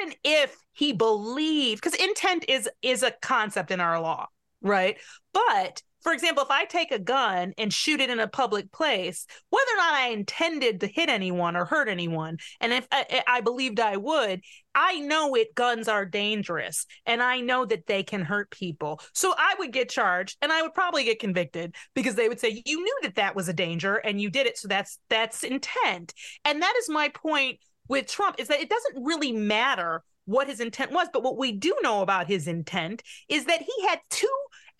even 0.00 0.14
if 0.24 0.56
he 0.72 0.92
believed, 0.92 1.82
because 1.82 1.98
intent 1.98 2.44
is 2.48 2.68
is 2.82 3.02
a 3.02 3.12
concept 3.22 3.70
in 3.70 3.80
our 3.80 4.00
law, 4.00 4.26
right? 4.62 4.98
But 5.32 5.82
for 6.02 6.12
example, 6.12 6.44
if 6.44 6.50
I 6.50 6.64
take 6.64 6.92
a 6.92 6.98
gun 6.98 7.52
and 7.58 7.72
shoot 7.72 8.00
it 8.00 8.08
in 8.08 8.20
a 8.20 8.28
public 8.28 8.70
place, 8.70 9.26
whether 9.50 9.70
or 9.72 9.76
not 9.78 9.94
I 9.94 10.08
intended 10.08 10.80
to 10.80 10.86
hit 10.86 11.08
anyone 11.08 11.56
or 11.56 11.64
hurt 11.64 11.88
anyone, 11.88 12.38
and 12.60 12.72
if 12.72 12.86
I, 12.92 13.22
I, 13.26 13.40
believed 13.40 13.80
I 13.80 13.96
would, 13.96 14.40
I 14.74 15.00
know 15.00 15.34
it 15.34 15.56
guns 15.56 15.88
are 15.88 16.04
dangerous 16.04 16.86
and 17.04 17.20
I 17.20 17.40
know 17.40 17.64
that 17.66 17.86
they 17.86 18.04
can 18.04 18.22
hurt 18.22 18.50
people. 18.50 19.00
So 19.12 19.34
I 19.36 19.56
would 19.58 19.72
get 19.72 19.90
charged 19.90 20.38
and 20.40 20.52
I 20.52 20.62
would 20.62 20.72
probably 20.72 21.02
get 21.02 21.18
convicted 21.18 21.74
because 21.94 22.14
they 22.14 22.28
would 22.28 22.38
say 22.38 22.62
you 22.64 22.82
knew 22.82 22.98
that 23.02 23.16
that 23.16 23.34
was 23.34 23.48
a 23.48 23.52
danger 23.52 23.96
and 23.96 24.20
you 24.20 24.30
did 24.30 24.46
it. 24.46 24.56
So 24.56 24.68
that's 24.68 24.98
that's 25.10 25.42
intent. 25.42 26.14
And 26.44 26.62
that 26.62 26.74
is 26.78 26.88
my 26.88 27.08
point 27.08 27.58
with 27.88 28.06
Trump 28.06 28.36
is 28.38 28.48
that 28.48 28.60
it 28.60 28.68
doesn't 28.70 29.04
really 29.04 29.32
matter 29.32 30.04
what 30.26 30.48
his 30.48 30.60
intent 30.60 30.92
was, 30.92 31.08
but 31.12 31.22
what 31.22 31.38
we 31.38 31.52
do 31.52 31.74
know 31.82 32.02
about 32.02 32.26
his 32.26 32.46
intent 32.46 33.02
is 33.28 33.46
that 33.46 33.62
he 33.62 33.86
had 33.86 34.00
two 34.10 34.28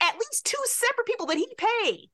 at 0.00 0.14
least 0.14 0.44
two 0.44 0.58
separate 0.66 1.06
people 1.06 1.26
that 1.26 1.38
he 1.38 1.48
paid 1.56 2.10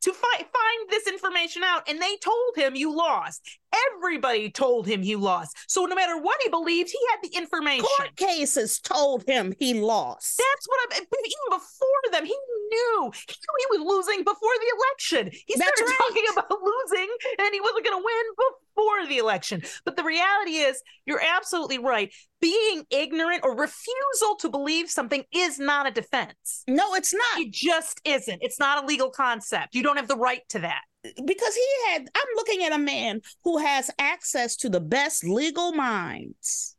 to 0.00 0.12
fi- 0.12 0.38
find 0.38 0.90
this 0.90 1.06
information 1.06 1.62
out 1.64 1.88
and 1.88 2.00
they 2.00 2.16
told 2.18 2.56
him 2.56 2.76
you 2.76 2.94
lost. 2.94 3.58
Everybody 3.96 4.50
told 4.50 4.86
him 4.86 5.02
he 5.02 5.16
lost. 5.16 5.56
So 5.66 5.84
no 5.84 5.94
matter 5.94 6.16
what 6.16 6.40
he 6.42 6.48
believed 6.48 6.90
he 6.90 6.98
had 7.10 7.18
the 7.22 7.36
information. 7.36 7.84
court 7.84 8.16
cases 8.16 8.78
told 8.78 9.24
him 9.26 9.54
he 9.58 9.74
lost. 9.74 10.38
That's 10.38 10.68
what 10.68 10.80
i'm 10.84 11.02
even 11.02 11.58
before 11.58 12.12
them 12.12 12.24
he 12.24 12.36
knew 12.70 13.12
he 13.26 13.34
knew 13.34 13.56
he 13.58 13.78
was 13.78 13.86
losing 13.86 14.24
before 14.24 14.56
the 14.60 14.70
election 14.76 15.30
he 15.46 15.54
started 15.54 15.84
right. 15.84 15.98
talking 15.98 16.24
about 16.32 16.50
losing 16.50 17.08
and 17.38 17.48
he 17.52 17.60
wasn't 17.60 17.84
going 17.84 17.98
to 17.98 18.04
win 18.04 18.24
before 18.36 19.06
the 19.06 19.18
election 19.18 19.62
but 19.84 19.96
the 19.96 20.04
reality 20.04 20.56
is 20.56 20.82
you're 21.06 21.22
absolutely 21.22 21.78
right 21.78 22.12
being 22.40 22.84
ignorant 22.90 23.42
or 23.44 23.56
refusal 23.56 24.36
to 24.40 24.48
believe 24.48 24.88
something 24.88 25.24
is 25.32 25.58
not 25.58 25.86
a 25.86 25.90
defense. 25.90 26.64
No, 26.68 26.94
it's 26.94 27.12
not. 27.12 27.40
It 27.40 27.50
just 27.50 28.00
isn't. 28.04 28.38
It's 28.42 28.58
not 28.58 28.82
a 28.82 28.86
legal 28.86 29.10
concept. 29.10 29.74
You 29.74 29.82
don't 29.82 29.96
have 29.96 30.08
the 30.08 30.16
right 30.16 30.42
to 30.50 30.60
that. 30.60 30.82
Because 31.02 31.54
he 31.54 31.90
had, 31.90 32.08
I'm 32.14 32.28
looking 32.36 32.64
at 32.64 32.72
a 32.72 32.78
man 32.78 33.20
who 33.44 33.58
has 33.58 33.90
access 33.98 34.56
to 34.56 34.68
the 34.68 34.80
best 34.80 35.24
legal 35.24 35.72
minds 35.72 36.76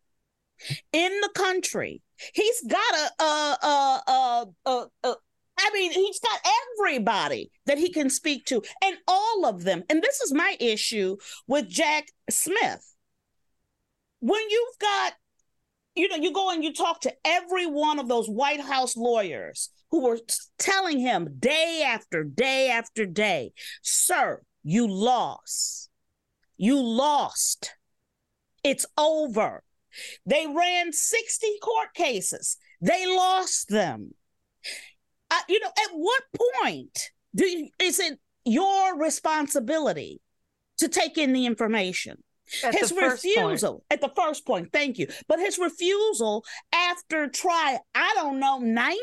in 0.92 1.22
the 1.22 1.30
country. 1.34 2.02
He's 2.34 2.62
got 2.68 2.94
a, 2.94 3.24
a, 3.24 3.58
a, 3.64 4.02
a, 4.08 4.46
a, 4.66 4.86
a 5.04 5.16
I 5.60 5.72
mean, 5.74 5.92
he's 5.92 6.20
got 6.20 6.40
everybody 6.80 7.52
that 7.66 7.78
he 7.78 7.92
can 7.92 8.10
speak 8.10 8.46
to, 8.46 8.64
and 8.84 8.98
all 9.08 9.46
of 9.46 9.64
them. 9.64 9.84
And 9.90 10.02
this 10.02 10.22
is 10.22 10.34
my 10.34 10.56
issue 10.60 11.18
with 11.48 11.68
Jack 11.68 12.08
Smith. 12.30 12.96
When 14.22 14.42
you've 14.50 14.80
got 14.80 15.14
you 15.96 16.08
know, 16.08 16.16
you 16.16 16.32
go 16.32 16.52
and 16.52 16.64
you 16.64 16.74
talk 16.74 17.02
to 17.02 17.14
every 17.26 17.66
one 17.66 18.00
of 18.00 18.08
those 18.08 18.30
White 18.30 18.62
House 18.62 18.96
lawyers 18.96 19.70
who 19.92 20.02
were 20.02 20.20
telling 20.58 21.00
him 21.00 21.36
day 21.40 21.84
after 21.86 22.24
day 22.24 22.70
after 22.70 23.06
day, 23.06 23.52
sir, 23.82 24.42
you 24.64 24.88
lost. 24.88 25.90
You 26.58 26.82
lost. 26.82 27.74
It's 28.64 28.86
over. 28.98 29.64
They 30.26 30.46
ran 30.48 30.94
60 30.94 31.48
court 31.62 31.94
cases. 31.94 32.58
They 32.82 33.06
lost 33.08 33.70
them. 33.70 34.14
Uh, 35.32 35.40
you 35.48 35.60
know, 35.60 35.68
at 35.68 35.92
what 35.94 36.24
point 36.34 37.12
do 37.36 37.46
you, 37.46 37.70
is 37.80 38.00
it 38.00 38.20
your 38.46 38.98
responsibility 38.98 40.22
to 40.80 40.88
take 40.88 41.18
in 41.18 41.34
the 41.34 41.46
information? 41.46 42.24
At 42.64 42.74
his 42.74 42.92
refusal 42.92 43.84
at 43.92 44.02
the 44.02 44.10
first 44.16 44.46
point, 44.46 44.74
thank 44.74 44.98
you. 44.98 45.08
But 45.28 45.40
his 45.40 45.60
refusal 45.60 46.44
after 46.74 47.28
try, 47.28 47.78
I 47.94 48.14
don't 48.16 48.40
know, 48.40 48.58
90? 48.58 48.98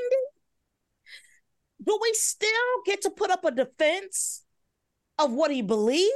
Do 1.84 1.98
we 2.02 2.12
still 2.14 2.50
get 2.84 3.02
to 3.02 3.10
put 3.10 3.30
up 3.30 3.44
a 3.44 3.52
defense 3.52 4.44
of 5.18 5.32
what 5.32 5.52
he 5.52 5.62
believed? 5.62 6.10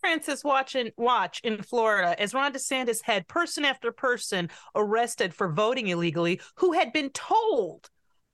Frances 0.00 0.44
watching 0.44 0.90
watch 0.96 1.40
in 1.42 1.62
Florida 1.62 2.20
as 2.20 2.34
Ron 2.34 2.52
DeSantis 2.52 3.02
had 3.02 3.28
person 3.28 3.64
after 3.64 3.92
person 3.92 4.50
arrested 4.74 5.34
for 5.34 5.52
voting 5.52 5.88
illegally 5.88 6.40
who 6.56 6.72
had 6.72 6.92
been 6.92 7.10
told 7.10 7.88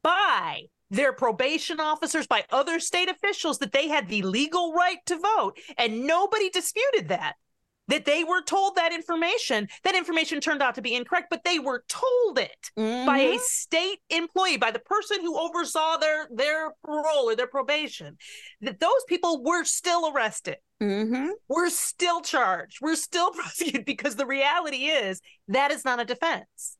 by 0.06 0.62
their 0.88 1.12
probation 1.12 1.80
officers, 1.80 2.28
by 2.28 2.44
other 2.50 2.78
state 2.78 3.08
officials 3.08 3.58
that 3.58 3.72
they 3.72 3.88
had 3.88 4.08
the 4.08 4.22
legal 4.22 4.72
right 4.72 4.98
to 5.06 5.18
vote. 5.18 5.58
And 5.76 6.06
nobody 6.06 6.48
disputed 6.48 7.08
that. 7.08 7.34
That 7.88 8.04
they 8.04 8.24
were 8.24 8.42
told 8.42 8.74
that 8.74 8.92
information. 8.92 9.68
That 9.84 9.94
information 9.94 10.40
turned 10.40 10.60
out 10.60 10.74
to 10.74 10.82
be 10.82 10.94
incorrect, 10.94 11.28
but 11.30 11.44
they 11.44 11.60
were 11.60 11.84
told 11.88 12.36
it 12.38 12.70
mm-hmm. 12.76 13.06
by 13.06 13.18
a 13.18 13.34
mm-hmm. 13.34 13.42
state 13.42 13.98
employee, 14.10 14.56
by 14.56 14.72
the 14.72 14.80
person 14.80 15.20
who 15.20 15.38
oversaw 15.38 15.96
their 15.96 16.28
their 16.32 16.72
parole 16.84 17.30
or 17.30 17.36
their 17.36 17.46
probation. 17.46 18.16
That 18.60 18.80
those 18.80 19.04
people 19.08 19.44
were 19.44 19.62
still 19.62 20.12
arrested. 20.12 20.56
Mm-hmm. 20.82 21.28
We're 21.48 21.70
still 21.70 22.22
charged. 22.22 22.78
We're 22.82 22.96
still 22.96 23.30
prosecuted 23.32 23.84
because 23.84 24.16
the 24.16 24.26
reality 24.26 24.86
is 24.86 25.20
that 25.46 25.70
is 25.70 25.84
not 25.84 26.00
a 26.00 26.04
defense. 26.04 26.76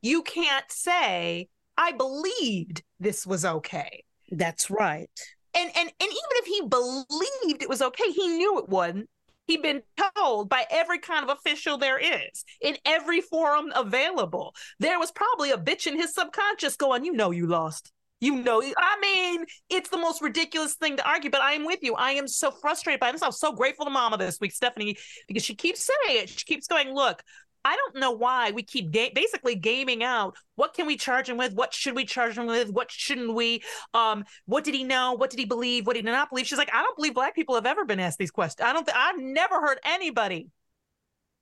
You 0.00 0.22
can't 0.22 0.70
say 0.70 1.48
I 1.76 1.92
believed 1.92 2.82
this 3.00 3.26
was 3.26 3.44
okay. 3.44 4.04
That's 4.30 4.70
right. 4.70 5.10
And 5.54 5.70
and 5.76 5.88
and 5.88 5.92
even 6.00 6.10
if 6.10 6.46
he 6.46 6.62
believed 6.68 7.62
it 7.62 7.68
was 7.68 7.82
okay, 7.82 8.10
he 8.10 8.28
knew 8.28 8.58
it 8.58 8.68
wasn't. 8.68 9.08
He'd 9.46 9.62
been 9.62 9.82
told 10.16 10.48
by 10.48 10.64
every 10.70 10.98
kind 10.98 11.28
of 11.28 11.36
official 11.36 11.76
there 11.76 11.98
is 11.98 12.44
in 12.62 12.78
every 12.86 13.20
forum 13.20 13.72
available. 13.76 14.54
There 14.80 14.98
was 14.98 15.12
probably 15.12 15.50
a 15.50 15.58
bitch 15.58 15.86
in 15.86 15.98
his 15.98 16.14
subconscious 16.14 16.76
going, 16.76 17.04
"You 17.04 17.12
know, 17.12 17.30
you 17.30 17.46
lost. 17.46 17.92
You 18.20 18.36
know, 18.36 18.62
I 18.62 18.98
mean, 19.02 19.44
it's 19.68 19.90
the 19.90 19.98
most 19.98 20.22
ridiculous 20.22 20.76
thing 20.76 20.96
to 20.96 21.06
argue, 21.06 21.30
but 21.30 21.42
I 21.42 21.52
am 21.52 21.66
with 21.66 21.80
you. 21.82 21.94
I 21.94 22.12
am 22.12 22.26
so 22.26 22.50
frustrated 22.50 22.98
by 22.98 23.12
this. 23.12 23.22
I'm 23.22 23.32
so 23.32 23.52
grateful 23.52 23.84
to 23.84 23.90
Mama 23.90 24.16
this 24.16 24.40
week, 24.40 24.52
Stephanie, 24.52 24.96
because 25.28 25.44
she 25.44 25.54
keeps 25.54 25.84
saying 25.84 26.22
it. 26.22 26.30
She 26.30 26.46
keeps 26.46 26.66
going, 26.66 26.94
look, 26.94 27.22
I 27.64 27.76
don't 27.76 27.96
know 27.96 28.10
why 28.10 28.50
we 28.50 28.62
keep 28.62 28.90
ga- 28.90 29.12
basically 29.14 29.54
gaming 29.54 30.04
out 30.04 30.36
what 30.56 30.74
can 30.74 30.86
we 30.86 30.96
charge 30.96 31.28
him 31.28 31.36
with, 31.36 31.54
what 31.54 31.72
should 31.72 31.96
we 31.96 32.04
charge 32.04 32.36
him 32.36 32.46
with, 32.46 32.70
what 32.70 32.90
shouldn't 32.90 33.34
we, 33.34 33.62
um, 33.94 34.24
what 34.44 34.64
did 34.64 34.74
he 34.74 34.84
know, 34.84 35.14
what 35.14 35.30
did 35.30 35.38
he 35.38 35.46
believe, 35.46 35.86
what 35.86 35.94
did 35.94 36.04
he 36.04 36.10
not 36.10 36.30
believe. 36.30 36.46
She's 36.46 36.58
like, 36.58 36.74
I 36.74 36.82
don't 36.82 36.96
believe 36.96 37.14
black 37.14 37.34
people 37.34 37.54
have 37.54 37.66
ever 37.66 37.84
been 37.84 38.00
asked 38.00 38.18
these 38.18 38.30
questions. 38.30 38.66
I 38.66 38.72
don't. 38.72 38.84
Th- 38.84 38.96
I've 38.96 39.18
never 39.18 39.60
heard 39.60 39.78
anybody, 39.84 40.48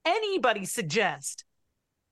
anybody 0.05 0.65
suggest. 0.65 1.43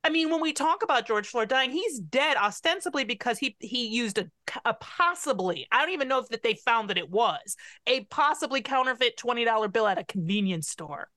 I 0.04 0.10
mean, 0.10 0.32
when 0.32 0.42
we 0.42 0.52
talk 0.52 0.82
about 0.82 1.06
George 1.06 1.28
Floyd 1.28 1.50
dying, 1.50 1.70
he's 1.72 2.00
dead 2.00 2.36
ostensibly 2.36 3.04
because 3.04 3.38
he 3.38 3.56
he 3.60 3.88
used 3.88 4.18
a, 4.18 4.26
a 4.66 4.74
possibly 4.74 5.68
I 5.72 5.82
don't 5.82 5.94
even 5.94 6.08
know 6.08 6.20
if 6.20 6.30
that 6.30 6.42
they 6.42 6.56
found 6.56 6.90
that 6.90 6.98
it 6.98 7.10
was 7.10 7.56
a 7.86 8.04
possibly 8.06 8.62
counterfeit 8.62 9.16
twenty 9.18 9.46
dollar 9.46 9.68
bill 9.68 9.88
at 9.88 10.00
a 10.00 10.04
convenience 10.04 10.70
store. 10.70 11.10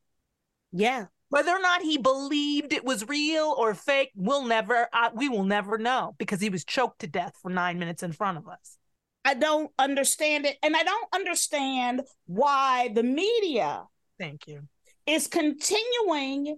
Yeah, 0.71 1.07
whether 1.35 1.51
or 1.51 1.59
not 1.59 1.83
he 1.83 1.99
believed 1.99 2.73
it 2.73 2.85
was 2.85 3.09
real 3.09 3.57
or 3.59 3.75
fake, 3.75 4.13
we'll 4.15 4.45
never, 4.45 4.87
uh, 4.93 5.11
we 5.15 5.29
will 5.29 5.43
never 5.43 5.79
know 5.79 6.15
because 6.17 6.41
he 6.41 6.49
was 6.49 6.65
choked 6.65 7.01
to 7.01 7.09
death 7.09 7.35
for 7.43 7.51
nine 7.51 7.77
minutes 7.77 8.05
in 8.05 8.13
front 8.13 8.39
of 8.39 8.47
us. 8.47 8.79
I 9.25 9.35
don't 9.35 9.73
understand 9.77 10.47
it. 10.47 10.59
And 10.63 10.77
I 10.77 10.85
don't 10.85 11.09
understand 11.13 12.03
why 12.27 12.91
the 12.95 13.03
media 13.03 13.83
thank 14.17 14.47
you 14.47 14.69
is 15.09 15.27
continuing 15.27 16.57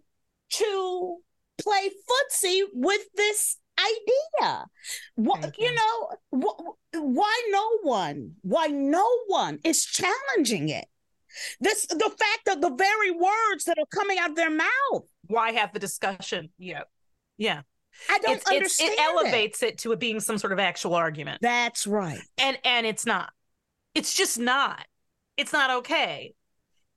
to 0.51 1.17
play 1.57 1.89
footsie 1.89 2.65
with 2.75 3.01
this 3.15 3.57
idea. 3.81 4.67
What, 5.15 5.59
you. 5.59 5.69
you 5.69 5.75
know, 5.75 6.43
wh- 6.45 7.03
why 7.03 7.49
no 7.49 7.79
one, 7.81 8.33
why 8.43 8.67
no 8.67 9.09
one 9.29 9.59
is 9.65 9.87
challenging 9.87 10.69
it? 10.69 10.85
This 11.61 11.87
the 11.87 12.11
fact 12.19 12.41
that 12.47 12.61
the 12.61 12.71
very 12.71 13.11
words 13.11 13.65
that 13.65 13.79
are 13.79 13.87
coming 13.87 14.19
out 14.19 14.31
of 14.31 14.37
their 14.37 14.51
mouth. 14.51 15.05
Why 15.27 15.53
have 15.53 15.73
the 15.73 15.79
discussion? 15.79 16.51
Yeah. 16.59 16.83
Yeah. 17.37 17.63
I 18.11 18.19
don't 18.19 18.37
it's, 18.37 18.47
understand. 18.51 18.93
It's, 18.93 19.01
it 19.01 19.05
elevates 19.05 19.63
it. 19.63 19.67
it 19.67 19.79
to 19.79 19.93
it 19.93 20.01
being 20.01 20.21
some 20.21 20.39
sort 20.39 20.53
of 20.53 20.59
actual 20.59 20.95
argument. 20.95 21.41
That's 21.43 21.87
right. 21.87 22.21
And 22.39 22.59
and 22.65 22.87
it's 22.87 23.07
not. 23.07 23.33
It's 23.95 24.15
just 24.15 24.39
not. 24.39 24.85
It's 25.37 25.53
not 25.53 25.71
okay. 25.79 26.35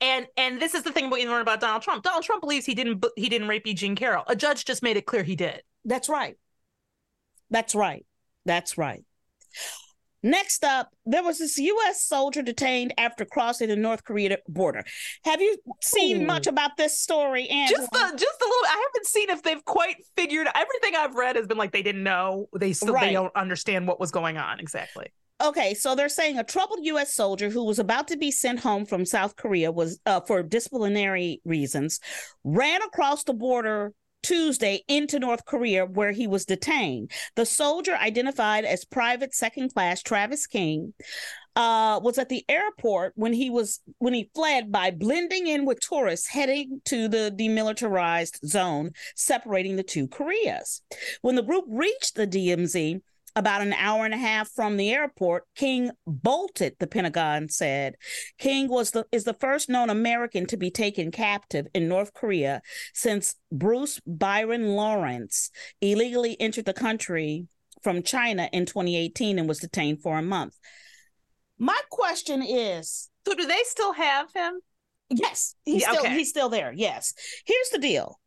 And 0.01 0.27
and 0.37 0.61
this 0.61 0.75
is 0.75 0.83
the 0.83 0.91
thing 0.91 1.09
we 1.09 1.27
learn 1.27 1.41
about 1.41 1.59
Donald 1.59 1.81
Trump. 1.81 2.03
Donald 2.03 2.23
Trump 2.23 2.41
believes 2.41 2.65
he 2.65 2.75
didn't 2.75 3.05
he 3.15 3.29
didn't 3.29 3.47
rape 3.47 3.67
E. 3.67 3.73
Jean 3.73 3.95
Carroll. 3.95 4.23
A 4.27 4.35
judge 4.35 4.65
just 4.65 4.83
made 4.83 4.97
it 4.97 5.05
clear 5.05 5.23
he 5.23 5.35
did. 5.35 5.61
That's 5.85 6.09
right. 6.09 6.37
That's 7.49 7.75
right. 7.75 8.05
That's 8.45 8.77
right. 8.77 9.03
Next 10.21 10.63
up, 10.63 10.89
there 11.05 11.23
was 11.23 11.39
this 11.39 11.57
U.S. 11.57 12.03
soldier 12.03 12.41
detained 12.41 12.93
after 12.97 13.25
crossing 13.25 13.69
the 13.69 13.75
North 13.75 14.03
Korea 14.03 14.37
border. 14.47 14.83
Have 15.23 15.41
you 15.41 15.57
seen 15.81 16.23
Ooh. 16.23 16.25
much 16.25 16.47
about 16.47 16.77
this 16.77 16.99
story? 16.99 17.47
And 17.47 17.69
Just 17.69 17.89
a, 17.93 17.97
just 17.97 18.41
a 18.41 18.45
little. 18.45 18.65
I 18.65 18.85
haven't 18.87 19.07
seen 19.07 19.29
if 19.29 19.43
they've 19.43 19.63
quite 19.65 19.95
figured. 20.17 20.47
Everything 20.53 20.95
I've 20.95 21.15
read 21.15 21.35
has 21.35 21.47
been 21.47 21.57
like 21.57 21.71
they 21.71 21.83
didn't 21.83 22.03
know. 22.03 22.47
They 22.57 22.73
still 22.73 22.93
right. 22.93 23.07
they 23.07 23.13
don't 23.13 23.35
understand 23.35 23.87
what 23.87 23.99
was 23.99 24.11
going 24.11 24.37
on 24.37 24.59
exactly. 24.59 25.07
Okay, 25.41 25.73
so 25.73 25.95
they're 25.95 26.09
saying 26.09 26.37
a 26.37 26.43
troubled 26.43 26.79
U.S. 26.83 27.13
soldier 27.13 27.49
who 27.49 27.63
was 27.63 27.79
about 27.79 28.09
to 28.09 28.17
be 28.17 28.29
sent 28.29 28.59
home 28.59 28.85
from 28.85 29.05
South 29.05 29.37
Korea 29.37 29.71
was 29.71 29.97
uh, 30.05 30.19
for 30.21 30.43
disciplinary 30.43 31.41
reasons 31.45 32.01
ran 32.43 32.81
across 32.81 33.23
the 33.23 33.33
border 33.33 33.93
Tuesday 34.23 34.83
into 34.87 35.19
North 35.19 35.45
Korea, 35.45 35.85
where 35.85 36.11
he 36.11 36.27
was 36.27 36.45
detained. 36.45 37.11
The 37.35 37.45
soldier, 37.45 37.95
identified 37.95 38.65
as 38.65 38.85
Private 38.85 39.33
Second 39.33 39.73
Class 39.73 40.01
Travis 40.01 40.47
King, 40.47 40.93
uh, 41.55 41.99
was 42.01 42.17
at 42.17 42.29
the 42.29 42.45
airport 42.47 43.13
when 43.15 43.33
he 43.33 43.49
was 43.49 43.81
when 43.97 44.13
he 44.13 44.29
fled 44.33 44.71
by 44.71 44.91
blending 44.91 45.47
in 45.47 45.65
with 45.65 45.79
tourists 45.81 46.27
heading 46.27 46.81
to 46.85 47.07
the 47.07 47.33
demilitarized 47.37 48.45
zone 48.45 48.91
separating 49.15 49.75
the 49.75 49.83
two 49.83 50.07
Koreas. 50.07 50.81
When 51.21 51.35
the 51.35 51.43
group 51.43 51.65
reached 51.67 52.15
the 52.15 52.27
DMZ, 52.27 53.01
about 53.35 53.61
an 53.61 53.73
hour 53.73 54.05
and 54.05 54.13
a 54.13 54.17
half 54.17 54.49
from 54.49 54.77
the 54.77 54.91
airport, 54.91 55.43
King 55.55 55.91
bolted, 56.05 56.75
the 56.79 56.87
Pentagon 56.87 57.49
said. 57.49 57.95
King 58.37 58.67
was 58.67 58.91
the 58.91 59.05
is 59.11 59.23
the 59.23 59.33
first 59.33 59.69
known 59.69 59.89
American 59.89 60.45
to 60.47 60.57
be 60.57 60.71
taken 60.71 61.11
captive 61.11 61.67
in 61.73 61.87
North 61.87 62.13
Korea 62.13 62.61
since 62.93 63.35
Bruce 63.51 63.99
Byron 64.05 64.63
Lowrance 64.75 65.49
illegally 65.81 66.39
entered 66.39 66.65
the 66.65 66.73
country 66.73 67.47
from 67.81 68.03
China 68.03 68.49
in 68.51 68.65
2018 68.65 69.39
and 69.39 69.47
was 69.47 69.59
detained 69.59 70.01
for 70.01 70.17
a 70.17 70.21
month. 70.21 70.57
My 71.57 71.79
question 71.89 72.41
is, 72.43 73.09
So 73.27 73.35
do 73.35 73.45
they 73.45 73.61
still 73.63 73.93
have 73.93 74.31
him? 74.33 74.59
yes, 75.09 75.55
he's 75.65 75.81
Yeah, 75.81 75.91
still 75.91 76.01
okay. 76.05 76.13
he's 76.17 76.29
still 76.29 76.49
there. 76.49 76.71
Yes. 76.73 77.13
Here's 77.45 77.69
the 77.69 77.79
deal. 77.79 78.18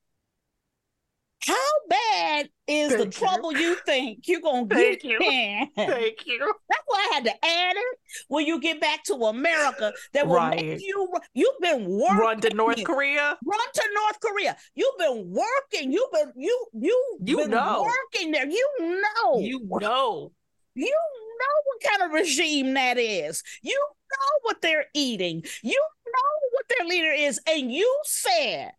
How 1.46 1.54
bad 1.88 2.48
is 2.68 2.90
the 2.92 2.98
Thank 2.98 3.14
you. 3.20 3.26
trouble 3.26 3.52
you 3.52 3.76
think 3.84 4.28
you're 4.28 4.40
gonna 4.40 4.66
Thank 4.66 5.02
get 5.02 5.04
you. 5.04 5.18
in? 5.20 5.68
Thank 5.76 6.24
you. 6.26 6.38
That's 6.68 6.82
why 6.86 7.08
I 7.10 7.14
had 7.14 7.24
to 7.24 7.44
add 7.44 7.76
it. 7.76 7.98
When 8.28 8.46
you 8.46 8.60
get 8.60 8.80
back 8.80 9.02
to 9.04 9.14
America, 9.14 9.92
that 10.12 10.26
will 10.26 10.36
Right. 10.36 10.56
make 10.64 10.80
you. 10.80 11.08
You've 11.34 11.60
been 11.60 11.86
working. 11.88 12.16
Run 12.16 12.40
to 12.42 12.54
North 12.54 12.84
Korea. 12.84 13.36
Run 13.44 13.60
to 13.74 13.88
North 13.94 14.20
Korea. 14.20 14.56
You've 14.74 14.98
been 14.98 15.32
working. 15.32 15.92
You've 15.92 16.12
been 16.12 16.32
you 16.36 16.66
you 16.74 17.18
You 17.24 17.36
been 17.38 17.50
know. 17.50 17.82
working 18.12 18.30
there. 18.30 18.46
You 18.48 18.68
know. 18.78 19.38
You 19.40 19.60
know. 19.80 20.32
You 20.74 20.86
know 20.90 21.62
what 21.66 21.82
kind 21.90 22.02
of 22.02 22.12
regime 22.12 22.74
that 22.74 22.98
is. 22.98 23.42
You 23.62 23.74
know 23.74 24.38
what 24.42 24.62
they're 24.62 24.86
eating. 24.94 25.44
You 25.62 25.82
know 26.06 26.48
what 26.52 26.64
their 26.68 26.86
leader 26.86 27.10
is, 27.12 27.40
and 27.48 27.72
you 27.72 28.00
said 28.04 28.72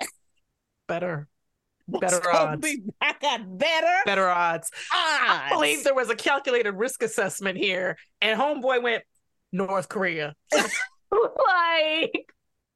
Better. 0.87 1.27
Better 1.87 2.21
odds. 2.33 2.67
I 3.01 3.13
got 3.21 3.57
better 3.57 3.93
Better 4.05 4.29
odds. 4.29 4.71
I 4.91 5.49
believe 5.51 5.83
there 5.83 5.93
was 5.93 6.09
a 6.09 6.15
calculated 6.15 6.71
risk 6.73 7.03
assessment 7.03 7.57
here, 7.57 7.97
and 8.21 8.39
homeboy 8.39 8.81
went 8.81 9.03
North 9.51 9.89
Korea. 9.89 10.33
like 11.11 12.25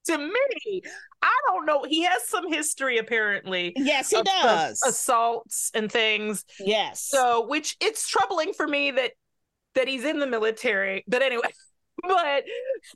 to 0.06 0.18
me, 0.18 0.82
I 1.22 1.34
don't 1.48 1.66
know. 1.66 1.84
He 1.84 2.04
has 2.04 2.28
some 2.28 2.52
history 2.52 2.98
apparently. 2.98 3.74
yes, 3.76 4.10
he 4.10 4.18
of- 4.18 4.22
of 4.22 4.26
does. 4.42 4.82
assaults 4.86 5.72
and 5.74 5.92
things. 5.92 6.46
yes. 6.60 7.04
So, 7.04 7.46
which 7.48 7.76
it's 7.82 8.08
troubling 8.08 8.54
for 8.54 8.68
me 8.68 8.92
that 8.92 9.12
that 9.76 9.88
he's 9.88 10.06
in 10.06 10.20
the 10.20 10.28
military. 10.28 11.04
But 11.08 11.22
anyway, 11.22 11.50
but 12.02 12.44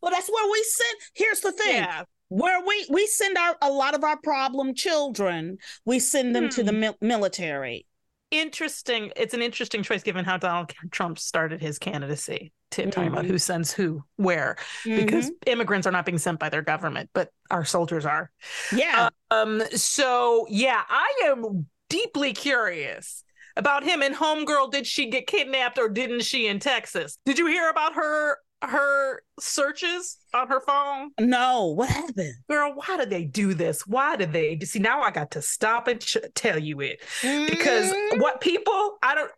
well, 0.02 0.12
that's 0.12 0.30
where 0.30 0.52
we 0.52 0.64
sit 0.64 0.96
Here's 1.16 1.40
the 1.42 1.52
thing. 1.52 1.76
yeah, 1.76 2.04
where 2.32 2.66
we 2.66 2.86
we 2.90 3.06
send 3.08 3.38
our 3.38 3.58
a 3.62 3.70
lot 3.70 3.94
of 3.94 4.04
our 4.06 4.18
problem 4.24 4.74
children 4.74 5.58
we 5.86 6.00
send 6.00 6.34
them 6.34 6.48
to 6.48 6.64
the 6.64 6.72
Hmm. 6.72 6.80
mil- 6.80 6.98
military 7.02 7.86
interesting. 8.32 9.12
It's 9.18 9.34
an 9.34 9.42
interesting 9.42 9.84
choice 9.84 10.04
given 10.04 10.24
how 10.24 10.38
Donald 10.38 10.72
Trump 10.90 11.20
started 11.20 11.62
his 11.62 11.78
candidacy. 11.78 12.54
To 12.72 12.90
talking 12.90 13.12
about 13.12 13.26
Mhm. 13.26 13.32
who 13.32 13.38
sends 13.38 13.74
who 13.74 14.02
where, 14.16 14.56
because 14.86 15.30
immigrants 15.46 15.86
are 15.86 15.92
not 15.92 16.06
being 16.06 16.18
sent 16.18 16.40
by 16.40 16.48
their 16.48 16.62
government, 16.62 17.10
but 17.14 17.30
our 17.50 17.66
soldiers 17.66 18.06
are. 18.06 18.32
Yeah 18.74 19.10
Um, 19.30 19.62
so 19.76 20.48
yeah, 20.50 20.82
I 20.88 21.24
am 21.26 21.68
deeply 21.90 22.32
curious 22.32 23.26
about 23.58 23.84
him 23.84 24.02
and 24.02 24.16
homegirl. 24.16 24.72
Did 24.72 24.88
she 24.88 25.08
get 25.10 25.28
kidnapped 25.28 25.78
or 25.78 25.90
didn't 25.90 26.22
she 26.22 26.48
in 26.48 26.60
Texas? 26.60 27.18
Did 27.26 27.38
you 27.38 27.48
hear 27.48 27.70
about 27.70 27.96
her 27.96 28.38
her 28.64 29.24
searches 29.40 30.18
on 30.34 30.48
her 30.48 30.60
phone? 30.62 31.12
no 31.20 31.68
what 31.68 31.90
happened 31.90 32.36
Girl, 32.50 32.74
why 32.76 32.98
did 32.98 33.10
they 33.10 33.24
do 33.26 33.54
this? 33.54 33.86
Why 33.88 34.16
did 34.16 34.32
they 34.34 34.60
see 34.60 34.80
now 34.80 35.02
I 35.02 35.12
got 35.12 35.32
to 35.32 35.42
stop 35.42 35.88
and 35.88 36.00
ch- 36.00 36.18
tell 36.36 36.60
you 36.60 36.80
it 36.82 37.02
because 37.22 37.92
Mhm. 37.92 38.20
what 38.22 38.40
people 38.42 38.98
I 39.04 39.16
don't 39.16 39.32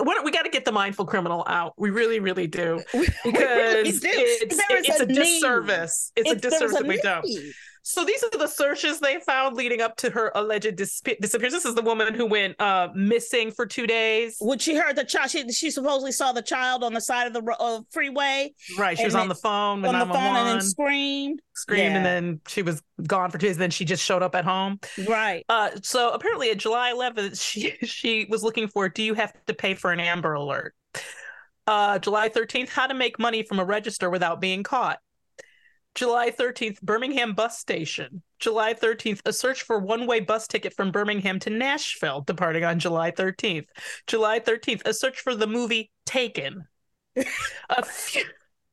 what 0.00 0.24
we 0.24 0.30
got 0.32 0.42
to 0.42 0.50
get 0.50 0.64
the 0.64 0.72
mindful 0.72 1.04
criminal 1.06 1.44
out. 1.48 1.74
We 1.78 1.90
really, 1.90 2.20
really 2.20 2.46
do 2.46 2.82
because 2.92 3.24
really 3.24 3.92
do. 3.92 3.98
it's, 4.02 4.56
it's 4.70 5.00
a, 5.00 5.06
need. 5.06 5.14
disservice. 5.14 6.12
It's 6.16 6.30
a 6.30 6.34
disservice 6.34 6.72
that 6.76 6.86
we 6.86 7.00
don't. 7.00 7.26
So 7.86 8.02
these 8.02 8.24
are 8.24 8.30
the 8.30 8.46
searches 8.46 8.98
they 8.98 9.20
found 9.20 9.56
leading 9.56 9.82
up 9.82 9.94
to 9.98 10.08
her 10.08 10.32
alleged 10.34 10.74
dis- 10.74 11.02
disappearance. 11.20 11.52
This 11.52 11.66
is 11.66 11.74
the 11.74 11.82
woman 11.82 12.14
who 12.14 12.24
went 12.24 12.58
uh, 12.58 12.88
missing 12.94 13.50
for 13.50 13.66
two 13.66 13.86
days. 13.86 14.36
when 14.40 14.58
she 14.58 14.74
heard 14.74 14.96
the 14.96 15.04
child 15.04 15.30
she, 15.30 15.46
she 15.52 15.70
supposedly 15.70 16.10
saw 16.10 16.32
the 16.32 16.40
child 16.40 16.82
on 16.82 16.94
the 16.94 17.00
side 17.00 17.26
of 17.26 17.34
the 17.34 17.56
uh, 17.60 17.80
freeway 17.92 18.54
Right, 18.78 18.96
she 18.96 19.04
was 19.04 19.14
on 19.14 19.28
the 19.28 19.34
phone 19.34 19.82
with 19.82 19.90
on 19.90 20.08
the 20.08 20.14
phone 20.14 20.36
and 20.36 20.48
then 20.48 20.60
screamed 20.62 21.40
screamed, 21.54 21.92
Yeah. 21.92 21.96
and 21.98 22.06
then 22.06 22.40
she 22.48 22.62
was 22.62 22.82
gone 23.06 23.30
for 23.30 23.36
two 23.36 23.48
days. 23.48 23.58
Then 23.58 23.70
she 23.70 23.84
just 23.84 24.02
showed 24.02 24.22
up 24.22 24.34
at 24.34 24.46
home. 24.46 24.80
right 25.06 25.44
Uh, 25.50 25.70
so 25.82 26.10
apparently, 26.10 26.50
at 26.50 26.56
July 26.56 26.92
11th, 26.94 27.38
she 27.48 27.74
she 27.86 28.26
was 28.30 28.42
looking 28.42 28.66
for. 28.66 28.88
Do 28.88 29.02
you 29.02 29.12
have 29.12 29.32
to 29.46 29.52
pay 29.52 29.74
for 29.74 29.92
an 29.92 30.00
Amber 30.00 30.32
Alert? 30.32 30.74
Uh, 31.66 31.98
July 31.98 32.28
13th, 32.28 32.68
how 32.68 32.86
to 32.86 32.94
make 32.94 33.18
money 33.18 33.42
from 33.42 33.58
a 33.58 33.64
register 33.64 34.10
without 34.10 34.40
being 34.40 34.62
caught. 34.62 34.98
July 35.94 36.30
13th, 36.30 36.80
Birmingham 36.82 37.34
bus 37.34 37.58
station. 37.58 38.22
July 38.40 38.74
13th, 38.74 39.20
a 39.24 39.32
search 39.32 39.62
for 39.62 39.78
one 39.78 40.06
way 40.06 40.20
bus 40.20 40.48
ticket 40.48 40.74
from 40.74 40.90
Birmingham 40.90 41.38
to 41.40 41.50
Nashville, 41.50 42.22
departing 42.22 42.64
on 42.64 42.78
July 42.80 43.10
13th. 43.12 43.66
July 44.06 44.40
13th, 44.40 44.82
a 44.86 44.92
search 44.92 45.20
for 45.20 45.34
the 45.34 45.46
movie 45.46 45.92
Taken. 46.04 46.66
a 47.70 47.84
few. 47.84 48.24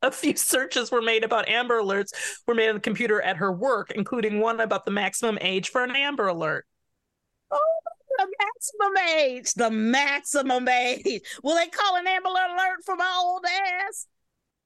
A 0.03 0.12
few 0.12 0.36
searches 0.36 0.89
were 0.89 1.01
made 1.01 1.23
about 1.23 1.47
Amber 1.47 1.79
Alerts 1.79 2.10
were 2.47 2.55
made 2.55 2.69
on 2.69 2.75
the 2.75 2.81
computer 2.81 3.21
at 3.21 3.38
her 3.38 3.51
work, 3.51 3.91
including 3.91 4.39
one 4.39 4.60
about 4.60 4.84
the 4.84 4.89
maximum 4.89 5.38
age 5.41 5.69
for 5.69 5.84
an 5.84 5.95
Amber 5.95 6.25
Alert. 6.27 6.65
Oh, 7.51 7.60
the 8.17 8.27
maximum 8.39 8.97
age 9.15 9.53
the 9.53 9.69
maximum 9.69 10.67
age 10.67 11.21
will 11.43 11.55
they 11.55 11.67
call 11.67 11.97
an 11.97 12.07
Amber 12.07 12.29
alert 12.29 12.84
for 12.84 12.95
my 12.95 13.12
old 13.15 13.45
ass 13.45 14.07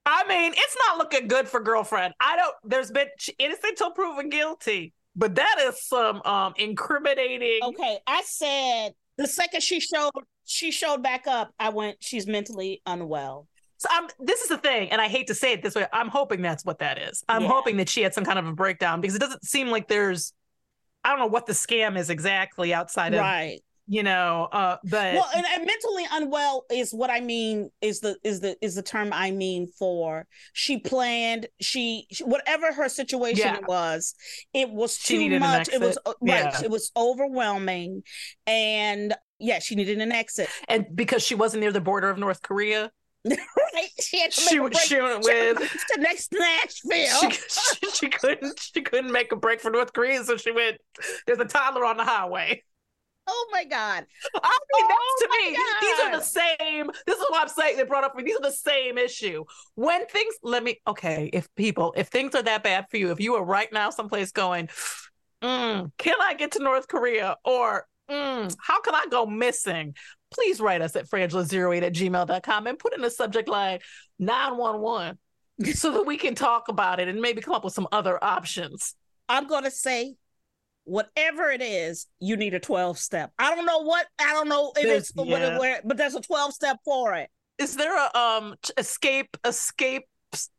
I 0.05 0.27
mean, 0.27 0.53
it's 0.55 0.77
not 0.87 0.97
looking 0.97 1.27
good 1.27 1.47
for 1.47 1.59
girlfriend. 1.59 2.13
I 2.19 2.35
don't. 2.35 2.55
There's 2.63 2.91
been 2.91 3.07
innocent 3.39 3.77
till 3.77 3.91
proven 3.91 4.29
guilty, 4.29 4.93
but 5.15 5.35
that 5.35 5.55
is 5.61 5.83
some 5.87 6.21
um 6.25 6.53
incriminating. 6.57 7.59
Okay, 7.63 7.99
I 8.05 8.21
said 8.23 8.93
the 9.17 9.27
second 9.27 9.63
she 9.63 9.79
showed 9.79 10.11
she 10.45 10.71
showed 10.71 11.01
back 11.01 11.25
up, 11.27 11.51
I 11.59 11.69
went, 11.69 11.97
she's 12.01 12.27
mentally 12.27 12.81
unwell. 12.85 13.47
So 13.77 13.89
I'm. 13.91 14.07
This 14.19 14.41
is 14.41 14.49
the 14.49 14.57
thing, 14.57 14.91
and 14.91 15.01
I 15.01 15.07
hate 15.07 15.27
to 15.27 15.35
say 15.35 15.53
it 15.53 15.63
this 15.63 15.75
way. 15.75 15.85
I'm 15.91 16.07
hoping 16.07 16.41
that's 16.41 16.63
what 16.63 16.79
that 16.79 16.97
is. 16.97 17.23
I'm 17.27 17.41
Yeah. 17.41 17.47
hoping 17.49 17.77
that 17.77 17.89
she 17.89 18.01
had 18.03 18.13
some 18.13 18.23
kind 18.23 18.39
of 18.39 18.47
a 18.47 18.53
breakdown 18.53 19.01
because 19.01 19.15
it 19.15 19.19
doesn't 19.19 19.43
seem 19.43 19.69
like 19.69 19.87
there's. 19.87 20.33
I 21.03 21.09
don't 21.09 21.19
know 21.19 21.27
what 21.27 21.45
the 21.45 21.53
scam 21.53 21.97
is 21.97 22.09
exactly 22.09 22.73
outside 22.73 23.13
of 23.13 23.19
Right. 23.19 23.61
You 23.87 24.03
know. 24.03 24.47
Uh, 24.51 24.77
but 24.83 25.15
Well, 25.15 25.29
and, 25.35 25.45
and 25.45 25.65
mentally 25.65 26.05
unwell 26.11 26.65
is 26.71 26.91
what 26.91 27.09
I 27.09 27.19
mean 27.21 27.69
is 27.81 27.99
the 27.99 28.17
is 28.23 28.39
the 28.39 28.57
is 28.61 28.75
the 28.75 28.81
term 28.81 29.09
I 29.13 29.31
mean 29.31 29.67
for 29.77 30.25
she 30.53 30.79
planned 30.79 31.47
she, 31.61 32.07
she- 32.11 32.23
whatever 32.23 32.73
her 32.73 32.89
situation 32.89 33.45
Yeah. 33.45 33.59
was, 33.67 34.15
it 34.53 34.69
was 34.69 34.97
She 34.97 35.29
too 35.29 35.39
much. 35.39 35.69
It 35.69 35.81
was 35.81 35.97
uh, 36.05 36.13
right. 36.21 36.63
It 36.63 36.71
was 36.71 36.91
overwhelming, 36.97 38.03
and 38.47 39.13
yeah, 39.39 39.59
she 39.59 39.75
needed 39.75 39.99
an 39.99 40.11
exit. 40.11 40.49
and 40.67 40.85
because 40.95 41.23
she 41.23 41.35
wasn't 41.35 41.61
near 41.61 41.71
the 41.71 41.81
border 41.81 42.09
of 42.09 42.17
North 42.17 42.41
Korea, 42.41 42.91
right? 43.25 43.89
She 43.99 44.19
had 44.21 44.31
to 44.31 44.41
she 44.41 44.47
she 44.49 44.59
went 44.59 44.77
She 44.77 44.95
had 44.95 45.21
to 45.21 45.59
with. 45.59 45.71
to 45.95 46.01
next 46.01 46.31
Nashville. 46.33 47.31
she, 47.31 47.31
she, 47.31 47.91
she 47.93 48.09
couldn't 48.09 48.59
she 48.59 48.81
couldn't 48.81 49.11
make 49.11 49.31
a 49.31 49.35
break 49.35 49.59
for 49.59 49.69
North 49.71 49.93
Korea, 49.93 50.23
so 50.23 50.37
she 50.37 50.51
went. 50.51 50.77
There's 51.27 51.39
a 51.39 51.45
toddler 51.45 51.85
on 51.85 51.97
the 51.97 52.03
highway. 52.05 52.63
Oh 53.27 53.47
my 53.51 53.63
god! 53.65 54.05
I 54.35 54.57
mean, 54.73 54.87
that's 54.87 55.15
to 55.19 55.27
Oh 55.31 55.49
me. 55.51 55.57
my 55.57 55.79
These 55.81 55.99
are 55.99 56.11
the 56.11 56.23
same. 56.23 56.91
This 57.05 57.17
is 57.17 57.25
what 57.29 57.41
I'm 57.41 57.47
saying. 57.47 57.77
They 57.77 57.83
brought 57.83 58.03
up. 58.03 58.11
For 58.13 58.17
me. 58.17 58.23
These 58.23 58.37
are 58.37 58.41
the 58.41 58.51
same 58.51 58.97
issue. 58.97 59.43
When 59.75 60.05
things, 60.07 60.35
let 60.43 60.63
me. 60.63 60.81
Okay, 60.87 61.29
if 61.33 61.53
people, 61.55 61.93
if 61.97 62.07
things 62.07 62.35
are 62.35 62.43
that 62.43 62.63
bad 62.63 62.85
for 62.89 62.97
you, 62.97 63.11
if 63.11 63.19
you 63.19 63.35
are 63.35 63.43
right 63.43 63.71
now 63.71 63.89
someplace 63.89 64.31
going, 64.31 64.69
mm, 65.43 65.91
can 65.97 66.15
I 66.21 66.33
get 66.33 66.51
to 66.53 66.63
North 66.63 66.87
Korea 66.87 67.37
or 67.45 67.87
mm, 68.09 68.55
how 68.61 68.81
can 68.81 68.95
I 68.95 69.05
go 69.09 69.25
missing? 69.25 69.95
Please 70.31 70.59
write 70.59 70.81
us 70.81 70.95
at 70.95 71.09
frangela08 71.09 71.81
at 71.83 71.93
gmail.com 71.93 72.67
and 72.67 72.79
put 72.79 72.93
in 72.93 73.01
the 73.01 73.09
subject 73.09 73.47
line 73.47 73.79
911 74.19 75.17
so 75.73 75.91
that 75.91 76.05
we 76.05 76.17
can 76.17 76.35
talk 76.35 76.67
about 76.67 76.99
it 76.99 77.07
and 77.07 77.21
maybe 77.21 77.41
come 77.41 77.53
up 77.53 77.63
with 77.63 77.73
some 77.73 77.87
other 77.91 78.21
options. 78.23 78.95
I'm 79.29 79.47
gonna 79.47 79.71
say. 79.71 80.15
Whatever 80.85 81.49
it 81.51 81.61
is, 81.61 82.07
you 82.19 82.37
need 82.37 82.53
a 82.53 82.59
12 82.59 82.97
step. 82.97 83.31
I 83.37 83.53
don't 83.53 83.65
know 83.65 83.79
what, 83.83 84.05
I 84.19 84.33
don't 84.33 84.47
know 84.49 84.71
if 84.75 84.83
There's- 84.83 85.09
it's 85.09 85.11
yeah. 85.15 85.55
it, 85.55 85.59
where, 85.59 85.81
but 85.83 85.97
there's 85.97 86.15
a 86.15 86.21
12 86.21 86.53
step 86.53 86.77
for 86.85 87.13
it. 87.15 87.29
is 87.59 87.75
there 87.75 87.95
a 87.97 88.17
um 88.17 88.55
escape 88.77 89.35
escape 89.45 90.03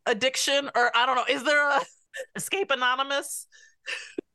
addiction 0.05 0.69
or 0.75 0.95
I 0.95 1.05
don't 1.05 1.15
know 1.15 1.25
is 1.29 1.43
there 1.43 1.69
a 1.69 1.81
escape 2.35 2.71
anonymous 2.71 3.47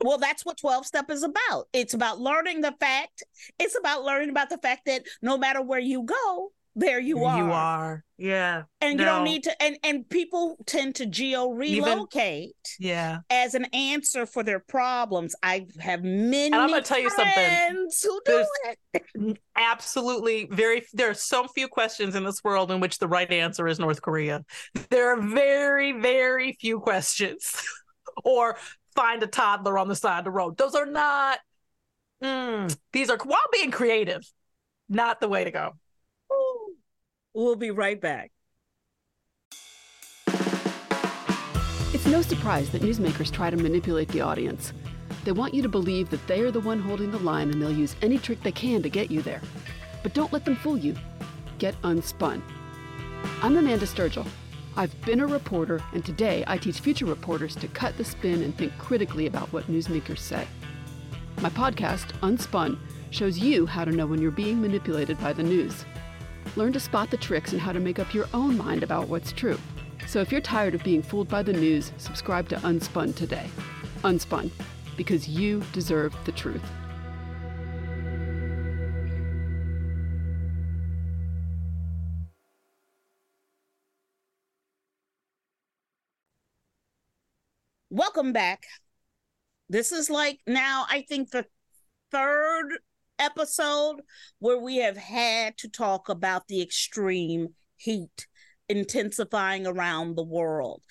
well, 0.02 0.18
that's 0.18 0.44
what 0.46 0.56
12 0.56 0.86
step 0.86 1.10
is 1.10 1.22
about. 1.22 1.68
It's 1.74 1.94
about 1.94 2.18
learning 2.18 2.62
the 2.62 2.74
fact. 2.80 3.22
It's 3.58 3.78
about 3.78 4.02
learning 4.02 4.30
about 4.30 4.48
the 4.50 4.56
fact 4.58 4.86
that 4.86 5.02
no 5.20 5.36
matter 5.38 5.60
where 5.62 5.78
you 5.78 6.02
go, 6.04 6.52
there 6.74 7.00
you 7.00 7.16
There 7.16 7.26
are. 7.26 7.38
You 7.38 7.52
are. 7.52 8.04
Yeah. 8.16 8.62
And 8.80 8.98
you 8.98 9.04
don't 9.04 9.24
need 9.24 9.42
to 9.44 9.62
and 9.62 9.76
and 9.82 10.08
people 10.08 10.56
tend 10.66 10.94
to 10.96 11.06
geo 11.06 11.50
relocate 11.50 12.54
Yeah. 12.78 13.18
as 13.30 13.54
an 13.54 13.66
answer 13.72 14.26
for 14.26 14.42
their 14.42 14.60
problems. 14.60 15.34
I 15.42 15.66
have 15.80 16.02
many 16.02 16.46
and 16.46 16.54
I'm 16.54 16.70
gonna 16.70 16.82
tell 16.82 17.00
you 17.00 17.10
something. 17.10 17.88
who 18.02 18.20
do 18.24 18.46
it. 18.64 19.38
Absolutely. 19.56 20.46
Very 20.50 20.86
there 20.92 21.10
are 21.10 21.14
so 21.14 21.46
few 21.48 21.68
questions 21.68 22.14
in 22.14 22.24
this 22.24 22.42
world 22.44 22.70
in 22.70 22.80
which 22.80 22.98
the 22.98 23.08
right 23.08 23.30
answer 23.30 23.66
is 23.66 23.78
North 23.78 24.00
Korea. 24.00 24.44
There 24.88 25.12
are 25.12 25.20
very, 25.20 25.92
very 25.92 26.56
few 26.60 26.80
questions. 26.80 27.62
or 28.24 28.56
find 28.94 29.22
a 29.22 29.26
toddler 29.26 29.78
on 29.78 29.88
the 29.88 29.96
side 29.96 30.18
of 30.18 30.24
the 30.24 30.30
road. 30.30 30.56
Those 30.56 30.74
are 30.74 30.86
not 30.86 31.38
mm, 32.22 32.76
these 32.92 33.10
are 33.10 33.18
while 33.24 33.38
being 33.52 33.70
creative, 33.70 34.22
not 34.88 35.20
the 35.20 35.28
way 35.28 35.44
to 35.44 35.50
go. 35.50 35.72
We'll 37.34 37.56
be 37.56 37.70
right 37.70 37.98
back. 37.98 38.30
It's 41.94 42.06
no 42.06 42.20
surprise 42.20 42.70
that 42.70 42.82
newsmakers 42.82 43.30
try 43.30 43.48
to 43.48 43.56
manipulate 43.56 44.08
the 44.08 44.20
audience. 44.20 44.72
They 45.24 45.32
want 45.32 45.54
you 45.54 45.62
to 45.62 45.68
believe 45.68 46.10
that 46.10 46.26
they 46.26 46.40
are 46.40 46.50
the 46.50 46.60
one 46.60 46.80
holding 46.80 47.10
the 47.10 47.18
line 47.18 47.50
and 47.50 47.62
they'll 47.62 47.72
use 47.72 47.96
any 48.02 48.18
trick 48.18 48.42
they 48.42 48.52
can 48.52 48.82
to 48.82 48.90
get 48.90 49.10
you 49.10 49.22
there. 49.22 49.40
But 50.02 50.12
don't 50.12 50.32
let 50.32 50.44
them 50.44 50.56
fool 50.56 50.76
you. 50.76 50.94
Get 51.58 51.80
unspun. 51.82 52.42
I'm 53.40 53.56
Amanda 53.56 53.86
Sturgill. 53.86 54.26
I've 54.76 54.98
been 55.02 55.20
a 55.20 55.26
reporter, 55.26 55.82
and 55.92 56.04
today 56.04 56.44
I 56.46 56.56
teach 56.56 56.80
future 56.80 57.06
reporters 57.06 57.54
to 57.56 57.68
cut 57.68 57.96
the 57.96 58.04
spin 58.04 58.42
and 58.42 58.56
think 58.56 58.76
critically 58.78 59.26
about 59.26 59.52
what 59.52 59.70
newsmakers 59.70 60.18
say. 60.18 60.46
My 61.40 61.50
podcast, 61.50 62.12
Unspun, 62.20 62.78
shows 63.10 63.38
you 63.38 63.66
how 63.66 63.84
to 63.84 63.92
know 63.92 64.06
when 64.06 64.20
you're 64.20 64.30
being 64.30 64.60
manipulated 64.60 65.18
by 65.20 65.32
the 65.32 65.42
news. 65.42 65.84
Learn 66.54 66.72
to 66.74 66.80
spot 66.80 67.10
the 67.10 67.16
tricks 67.16 67.52
and 67.52 67.60
how 67.60 67.72
to 67.72 67.80
make 67.80 67.98
up 67.98 68.12
your 68.12 68.28
own 68.34 68.58
mind 68.58 68.82
about 68.82 69.08
what's 69.08 69.32
true. 69.32 69.58
So 70.06 70.20
if 70.20 70.30
you're 70.30 70.42
tired 70.42 70.74
of 70.74 70.84
being 70.84 71.02
fooled 71.02 71.28
by 71.28 71.42
the 71.42 71.52
news, 71.52 71.92
subscribe 71.96 72.48
to 72.50 72.56
Unspun 72.56 73.14
today. 73.14 73.46
Unspun, 74.04 74.50
because 74.96 75.26
you 75.26 75.62
deserve 75.72 76.14
the 76.24 76.32
truth. 76.32 76.62
Welcome 87.88 88.32
back. 88.32 88.64
This 89.68 89.92
is 89.92 90.10
like 90.10 90.40
now, 90.46 90.84
I 90.90 91.02
think, 91.08 91.30
the 91.30 91.46
third 92.10 92.78
episode 93.22 94.00
where 94.38 94.58
we 94.58 94.76
have 94.76 94.96
had 94.96 95.56
to 95.58 95.68
talk 95.68 96.08
about 96.08 96.48
the 96.48 96.60
extreme 96.60 97.48
heat 97.76 98.26
intensifying 98.68 99.66
around 99.66 100.16
the 100.16 100.22
world. 100.24 100.82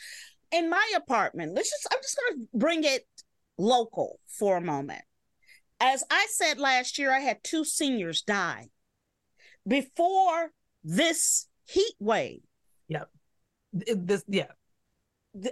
In 0.51 0.69
my 0.69 0.91
apartment, 0.95 1.53
let's 1.55 1.69
just, 1.69 1.87
I'm 1.91 1.99
just 2.01 2.17
going 2.17 2.39
to 2.41 2.47
bring 2.57 2.83
it 2.83 3.05
local 3.57 4.19
for 4.27 4.57
a 4.57 4.61
moment. 4.61 5.03
As 5.79 6.03
I 6.11 6.27
said 6.29 6.59
last 6.59 6.99
year, 6.99 7.11
I 7.11 7.19
had 7.19 7.43
two 7.43 7.63
seniors 7.65 8.21
die 8.21 8.67
before 9.67 10.51
this 10.83 11.47
heat 11.65 11.95
wave. 11.99 12.41
It- 13.87 14.05
This 14.05 14.23
yeah. 14.27 14.51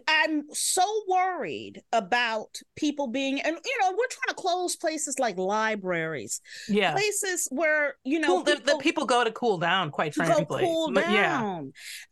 I'm 0.09 0.43
so 0.51 0.83
worried 1.07 1.81
about 1.93 2.57
people 2.75 3.07
being, 3.07 3.39
and 3.39 3.55
you 3.63 3.77
know, 3.79 3.91
we're 3.91 4.07
trying 4.09 4.29
to 4.29 4.33
close 4.33 4.75
places 4.75 5.19
like 5.19 5.37
libraries, 5.37 6.41
Yeah. 6.67 6.91
places 6.91 7.47
where 7.49 7.95
you 8.03 8.19
know 8.19 8.27
Cool, 8.27 8.43
the, 8.43 8.61
the 8.65 8.77
people 8.79 9.05
go 9.05 9.23
to 9.23 9.31
cool 9.31 9.57
down, 9.57 9.89
quite 9.91 10.13
frankly. 10.13 10.63
cool 10.63 10.91
But 10.91 11.09
Yeah. 11.09 11.61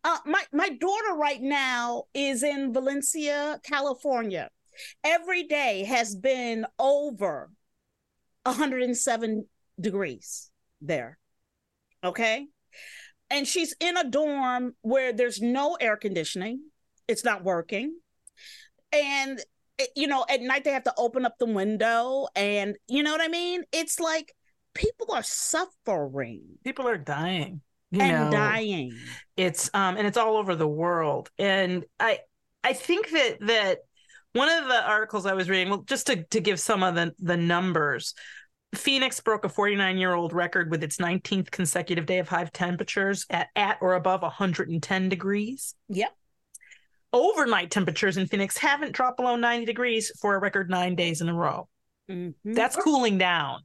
Uh, 0.04 0.18
my 0.26 0.44
my 0.54 0.70
daughter 0.70 1.14
right 1.16 1.42
now 1.42 2.04
is 2.14 2.42
in 2.42 2.72
Valencia, 2.74 3.60
California. 3.64 4.50
Every 5.04 5.44
day 5.44 5.84
has 5.84 6.16
been 6.16 6.66
over 6.80 7.50
107 8.46 9.46
degrees 9.80 10.50
there. 10.82 11.18
Okay. 12.04 12.48
And 13.30 13.46
she's 13.48 13.76
in 13.82 13.98
a 13.98 14.04
dorm 14.10 14.76
where 14.82 15.12
there's 15.12 15.42
no 15.42 15.76
air 15.82 15.98
conditioning, 15.98 16.62
it's 17.08 17.24
not 17.24 17.44
working. 17.44 17.96
And, 18.94 19.40
you 19.96 20.08
know, 20.08 20.26
at 20.30 20.42
night 20.42 20.64
they 20.64 20.72
have 20.72 20.84
to 20.86 20.94
open 20.98 21.26
up 21.26 21.36
the 21.40 21.46
window. 21.46 22.28
And, 22.36 22.76
you 22.88 23.04
know 23.04 23.12
what 23.12 23.22
I 23.22 23.28
mean? 23.28 23.64
It's 23.72 24.00
like 24.00 24.34
people 24.74 25.12
are 25.14 25.24
suffering 25.24 26.42
People 26.64 26.88
are 26.88 26.98
dying. 26.98 27.62
You 27.92 28.02
and 28.02 28.26
know. 28.26 28.32
dying. 28.32 28.92
it's 29.38 29.70
um 29.74 29.96
and 29.98 30.06
it's 30.06 30.18
all 30.18 30.36
over 30.36 30.56
the 30.58 30.68
world 30.68 31.32
and 31.40 31.86
i 32.02 32.20
i 32.62 32.74
think 32.74 33.10
that 33.12 33.38
that 33.40 33.78
one 34.34 34.50
of 34.50 34.68
the 34.68 34.86
articles 34.86 35.26
i 35.26 35.34
was 35.34 35.50
reading 35.50 35.70
well 35.70 35.84
just 35.84 36.08
to 36.08 36.24
to 36.26 36.42
give 36.42 36.60
some 36.60 36.84
of 36.84 36.96
the 36.96 37.14
the 37.20 37.38
numbers 37.38 38.14
phoenix 38.76 39.22
broke 39.22 39.46
a 39.46 39.50
49 39.50 39.98
year 39.98 40.14
old 40.14 40.34
record 40.34 40.70
with 40.70 40.84
its 40.84 40.98
19th 40.98 41.50
consecutive 41.50 42.06
day 42.06 42.20
of 42.20 42.28
high 42.28 42.44
temperatures 42.52 43.26
at 43.30 43.48
at 43.56 43.78
or 43.80 43.94
above 43.94 44.22
110 44.22 45.08
degrees 45.10 45.74
Yep. 45.88 46.14
Overnight 47.18 47.72
temperatures 47.72 48.18
in 48.18 48.28
phoenix 48.28 48.58
haven't 48.58 48.92
dropped 48.94 49.18
below 49.18 49.36
90 49.36 49.66
degrees 49.66 50.12
for 50.22 50.36
a 50.36 50.40
record 50.40 50.70
nine 50.70 50.96
days 50.96 51.22
in 51.22 51.30
a 51.30 51.34
row 51.34 51.68
Mhm. 52.10 52.34
that's 52.46 52.76
cooling 52.76 53.18
down 53.18 53.62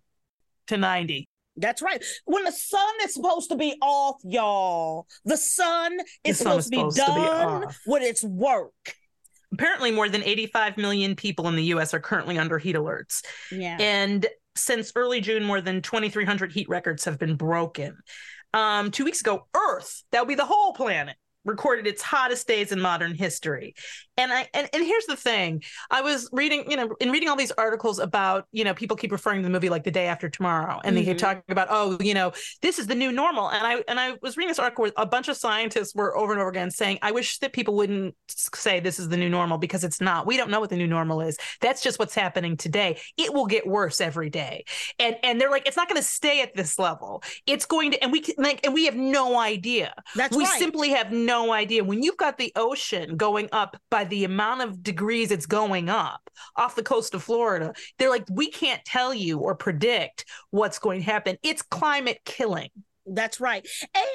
to 0.69 0.77
90 0.77 1.29
That's 1.57 1.83
right. 1.83 2.03
When 2.25 2.45
the 2.45 2.51
sun 2.53 2.95
is 3.05 3.12
supposed 3.12 3.51
to 3.51 3.57
be 3.57 3.77
off, 3.83 4.17
y'all, 4.25 5.07
the 5.27 5.37
sun 5.37 5.99
is 6.25 6.38
The 6.38 6.45
sun 6.45 6.62
supposed, 6.62 6.65
is 6.65 6.65
to 6.65 6.71
be 6.71 6.77
supposed 6.77 6.97
to 6.97 7.15
be 7.15 7.27
done 7.27 7.75
with 7.87 8.03
its 8.03 8.25
work. 8.25 8.73
apparently 9.53 9.91
more 9.91 10.09
than 10.09 10.23
85 10.23 10.79
million 10.79 11.15
people 11.15 11.47
in 11.49 11.57
the 11.57 11.65
us 11.65 11.93
are 11.93 12.01
currently 12.01 12.38
under 12.38 12.59
heat 12.59 12.75
alerts 12.75 13.23
Yeah. 13.51 13.77
And 13.79 14.27
since 14.57 14.93
early 14.97 15.21
June, 15.21 15.45
more 15.45 15.61
than 15.61 15.83
2,300 15.83 16.53
heat 16.53 16.69
records 16.71 17.05
have 17.05 17.19
been 17.19 17.37
broken. 17.37 17.99
Um, 18.55 18.91
two 18.91 19.05
weeks 19.05 19.21
ago, 19.21 19.47
Earth, 19.55 20.03
that 20.11 20.21
would 20.21 20.29
be 20.29 20.35
the 20.35 20.45
whole 20.47 20.73
planet, 20.73 21.17
recorded 21.44 21.87
its 21.87 22.02
hottest 22.02 22.46
days 22.46 22.72
in 22.72 22.81
modern 22.81 23.14
history. 23.14 23.74
And 24.16 24.33
I 24.33 24.46
and, 24.52 24.68
and 24.74 24.85
here's 24.85 25.07
the 25.07 25.16
thing. 25.16 25.62
I 25.90 26.02
was 26.02 26.28
reading, 26.33 26.70
you 26.70 26.76
know, 26.76 26.90
in 27.00 27.11
reading 27.11 27.28
all 27.31 27.37
these 27.37 27.50
articles 27.52 27.98
about, 27.98 28.46
you 28.52 28.62
know, 28.62 28.74
people 28.74 28.96
keep 28.96 29.11
referring 29.11 29.38
to 29.38 29.42
the 29.42 29.50
movie 29.50 29.70
like 29.70 29.85
the 29.85 29.90
day 29.90 30.07
after 30.07 30.28
tomorrow. 30.28 30.81
And 30.85 30.94
they 30.96 31.05
keep 31.05 31.16
Mhm. 31.16 31.20
talking 31.20 31.42
about, 31.48 31.68
oh, 31.70 31.96
you 32.00 32.12
know, 32.12 32.33
this 32.61 32.78
is 32.78 32.87
the 32.87 32.94
new 32.94 33.11
normal. 33.11 33.50
And 33.50 33.66
I 33.66 33.83
and 33.88 33.98
I 33.98 34.18
was 34.20 34.37
reading 34.37 34.48
this 34.48 34.59
article 34.59 34.83
where 34.83 34.92
a 34.98 35.07
bunch 35.07 35.28
of 35.28 35.37
scientists 35.38 35.94
were 35.94 36.16
over 36.16 36.33
and 36.33 36.40
over 36.40 36.50
again 36.50 36.70
saying, 36.70 36.98
I 37.00 37.11
wish 37.12 37.38
that 37.38 37.55
people 37.55 37.74
wouldn't 37.74 38.14
say 38.28 38.81
this 38.81 38.98
is 38.98 39.09
the 39.09 39.16
new 39.16 39.31
normal 39.31 39.57
because 39.57 39.83
it's 39.83 40.00
not. 40.00 40.26
We 40.26 40.37
don't 40.37 40.50
know 40.50 40.61
what 40.61 40.68
the 40.70 40.76
new 40.76 40.87
normal 40.87 41.22
is. 41.22 41.38
That's 41.62 41.83
just 41.83 41.98
what's 41.98 42.14
happening 42.14 42.59
today. 42.59 43.00
It 43.16 43.33
will 43.33 43.46
get 43.46 43.66
worse 43.66 44.00
every 44.02 44.28
day. 44.28 44.64
And 44.98 45.16
and 45.22 45.40
they're 45.40 45.50
like, 45.50 45.66
it's 45.66 45.76
not 45.76 45.88
going 45.88 46.00
to 46.00 46.07
stay 46.07 46.42
at 46.42 46.55
this 46.55 46.78
level. 46.78 47.22
It's 47.46 47.64
going 47.64 47.92
to, 47.92 48.02
and 48.02 48.12
we 48.12 48.20
can 48.20 48.35
like, 48.37 48.61
and 48.62 48.74
we 48.74 48.85
have 48.85 48.94
no 48.96 49.38
idea. 49.40 49.94
That's 50.14 50.37
we 50.37 50.44
right. 50.44 50.59
simply 50.59 50.90
have 50.90 51.11
no 51.11 51.32
idea. 51.33 51.83
When 51.83 52.03
you've 52.03 52.16
got 52.16 52.37
the 52.37 52.53
ocean 52.57 53.16
going 53.16 53.49
up 53.53 53.77
by 53.90 54.05
the 54.05 54.25
amount 54.25 54.62
of 54.62 54.83
degrees 54.83 55.31
it's 55.31 55.47
going 55.47 55.88
up 55.88 56.29
off 56.57 56.77
the 56.77 56.83
coast 56.83 57.14
of 57.14 57.23
Florida, 57.23 57.73
they're 57.99 58.11
like, 58.11 58.27
we 58.31 58.51
can't 58.51 58.85
tell 58.85 59.14
you 59.14 59.38
or 59.38 59.55
predict 59.55 60.25
what's 60.51 60.79
going 60.79 61.01
to 61.01 61.07
happen. 61.07 61.37
It's 61.42 61.62
climate 61.62 62.21
killing. 62.25 62.68
That's 63.07 63.40
right. 63.40 63.66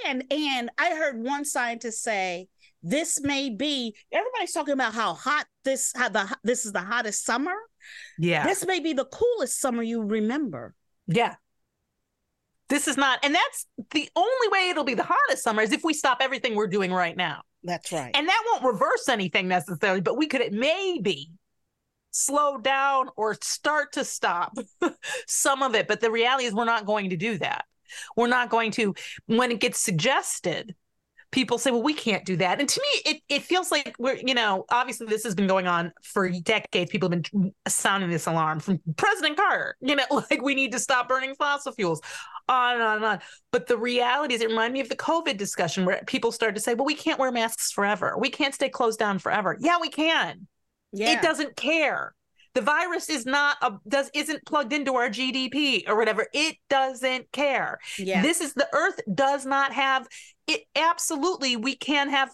And 0.05 0.23
and 0.31 0.69
I 0.77 0.91
heard 0.91 1.21
one 1.21 1.43
scientist 1.43 2.03
say 2.03 2.47
this 2.83 3.19
may 3.21 3.49
be 3.49 3.95
everybody's 4.11 4.53
talking 4.53 4.73
about 4.73 4.93
how 4.93 5.13
hot 5.13 5.45
this 5.65 5.91
how 5.95 6.09
the 6.09 6.37
this 6.43 6.65
is 6.65 6.71
the 6.71 6.79
hottest 6.81 7.25
summer. 7.25 7.55
Yeah. 8.17 8.45
This 8.45 8.65
may 8.65 8.79
be 8.79 8.93
the 8.93 9.05
coolest 9.05 9.59
summer 9.59 9.83
you 9.83 10.03
remember. 10.03 10.73
yeah. 11.07 11.35
This 12.69 12.87
is 12.87 12.97
not, 12.97 13.19
and 13.23 13.33
that's 13.33 13.65
the 13.91 14.09
only 14.15 14.47
way 14.49 14.69
it'll 14.69 14.83
be 14.83 14.93
the 14.93 15.07
hottest 15.07 15.43
summer 15.43 15.61
is 15.61 15.71
if 15.71 15.83
we 15.83 15.93
stop 15.93 16.17
everything 16.19 16.55
we're 16.55 16.67
doing 16.67 16.91
right 16.91 17.15
now. 17.15 17.41
That's 17.63 17.91
right. 17.91 18.11
And 18.13 18.27
that 18.27 18.43
won't 18.45 18.73
reverse 18.73 19.09
anything 19.09 19.47
necessarily, 19.47 20.01
but 20.01 20.17
we 20.17 20.27
could 20.27 20.51
maybe 20.51 21.31
slow 22.11 22.57
down 22.57 23.09
or 23.15 23.37
start 23.41 23.93
to 23.93 24.03
stop 24.03 24.57
some 25.27 25.63
of 25.63 25.75
it. 25.75 25.87
But 25.87 26.01
the 26.01 26.11
reality 26.11 26.45
is, 26.45 26.53
we're 26.53 26.65
not 26.65 26.85
going 26.85 27.09
to 27.11 27.17
do 27.17 27.37
that. 27.37 27.65
We're 28.15 28.27
not 28.27 28.49
going 28.49 28.71
to, 28.71 28.95
when 29.27 29.51
it 29.51 29.59
gets 29.59 29.79
suggested, 29.79 30.75
people 31.31 31.57
say, 31.57 31.71
well, 31.71 31.83
we 31.83 31.93
can't 31.93 32.25
do 32.25 32.37
that. 32.37 32.59
And 32.59 32.69
to 32.69 32.81
me, 32.81 33.11
it, 33.11 33.21
it 33.27 33.41
feels 33.43 33.71
like 33.71 33.95
we're, 33.99 34.15
you 34.15 34.33
know, 34.33 34.65
obviously 34.69 35.07
this 35.07 35.23
has 35.23 35.35
been 35.35 35.47
going 35.47 35.67
on 35.67 35.91
for 36.03 36.29
decades. 36.29 36.89
People 36.89 37.09
have 37.09 37.21
been 37.23 37.53
sounding 37.67 38.09
this 38.09 38.27
alarm 38.27 38.59
from 38.59 38.79
President 38.95 39.35
Carter, 39.35 39.75
you 39.81 39.95
know, 39.95 40.05
like 40.31 40.41
we 40.41 40.55
need 40.55 40.71
to 40.71 40.79
stop 40.79 41.09
burning 41.09 41.35
fossil 41.35 41.73
fuels, 41.73 42.01
on 42.47 42.75
and 42.75 42.83
on 42.83 42.95
and 42.97 43.05
on. 43.05 43.19
But 43.51 43.67
the 43.67 43.77
reality 43.77 44.35
is, 44.35 44.41
it 44.41 44.49
reminded 44.49 44.73
me 44.73 44.79
of 44.79 44.89
the 44.89 44.95
COVID 44.95 45.37
discussion 45.37 45.85
where 45.85 46.01
people 46.07 46.31
started 46.31 46.55
to 46.55 46.61
say, 46.61 46.73
well, 46.73 46.85
we 46.85 46.95
can't 46.95 47.19
wear 47.19 47.31
masks 47.31 47.71
forever. 47.71 48.15
We 48.17 48.29
can't 48.29 48.53
stay 48.53 48.69
closed 48.69 48.99
down 48.99 49.19
forever. 49.19 49.57
Yeah, 49.59 49.77
we 49.81 49.89
can. 49.89 50.47
yeah. 50.93 51.11
It 51.11 51.21
doesn't 51.21 51.55
care. 51.57 52.13
The 52.53 52.61
virus 52.61 53.07
is 53.09 53.27
not 53.27 53.57
a 53.61 53.73
does 53.87 54.09
isn't 54.15 54.43
plugged 54.47 54.73
into 54.73 54.95
our 54.95 55.09
GDP 55.09 55.87
or 55.87 55.95
whatever. 55.95 56.25
It 56.33 56.55
doesn't 56.71 57.31
care. 57.31 57.77
Yeah. 57.99 58.23
This 58.23 58.41
is 58.41 58.55
the 58.55 58.67
earth 58.73 58.99
does 59.13 59.45
not 59.45 59.73
have 59.73 60.07
it 60.47 60.63
absolutely 60.75 61.55
we 61.55 61.75
can 61.75 62.09
have 62.09 62.33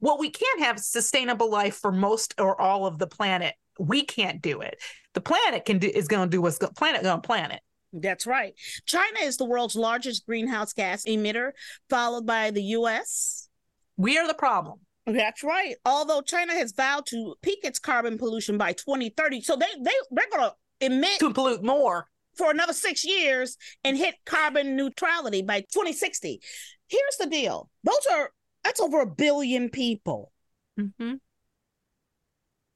well 0.00 0.18
we 0.18 0.30
can't 0.30 0.60
have 0.60 0.78
sustainable 0.78 1.50
life 1.50 1.76
for 1.76 1.92
most 1.92 2.34
or 2.38 2.60
all 2.60 2.86
of 2.86 2.98
the 2.98 3.06
planet. 3.06 3.54
We 3.78 4.04
can't 4.04 4.42
do 4.42 4.60
it. 4.60 4.76
The 5.14 5.20
planet 5.20 5.64
can 5.64 5.78
do 5.78 5.88
is 5.88 6.08
going 6.08 6.28
to 6.28 6.30
do 6.30 6.42
what's 6.42 6.58
the 6.58 6.68
planet 6.68 7.02
going 7.02 7.20
to 7.20 7.26
planet. 7.26 7.60
That's 7.92 8.26
right. 8.26 8.54
China 8.86 9.20
is 9.22 9.36
the 9.36 9.44
world's 9.44 9.74
largest 9.74 10.26
greenhouse 10.26 10.72
gas 10.72 11.04
emitter, 11.04 11.50
followed 11.88 12.26
by 12.26 12.50
the 12.50 12.62
US. 12.62 13.48
We 13.96 14.16
are 14.18 14.26
the 14.26 14.34
problem. 14.34 14.80
That's 15.06 15.42
right. 15.42 15.76
Although 15.84 16.22
China 16.22 16.52
has 16.52 16.72
vowed 16.72 17.06
to 17.06 17.34
peak 17.42 17.60
its 17.64 17.78
carbon 17.78 18.18
pollution 18.18 18.58
by 18.58 18.72
2030, 18.74 19.40
so 19.40 19.56
they 19.56 19.66
they 19.82 19.90
they're 20.10 20.26
going 20.30 20.50
to 20.50 20.86
emit 20.86 21.18
To 21.20 21.32
pollute 21.32 21.64
more. 21.64 22.06
For 22.40 22.50
another 22.50 22.72
6 22.72 23.04
years 23.04 23.58
and 23.84 23.98
hit 23.98 24.14
carbon 24.24 24.76
neutrality 24.76 25.42
by 25.42 25.60
2060. 25.60 26.40
Here's 26.88 27.16
the 27.18 27.26
deal. 27.26 27.68
Those 27.84 28.06
are 28.10 28.30
that's 28.64 28.80
over 28.80 29.00
a 29.00 29.06
billion 29.06 29.68
people. 29.68 30.32
Mm-hmm. 30.78 31.14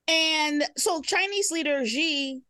And 0.07 0.64
so 0.77 1.00
Chinese 1.00 1.50
leader 1.50 1.85
Xi 1.87 2.42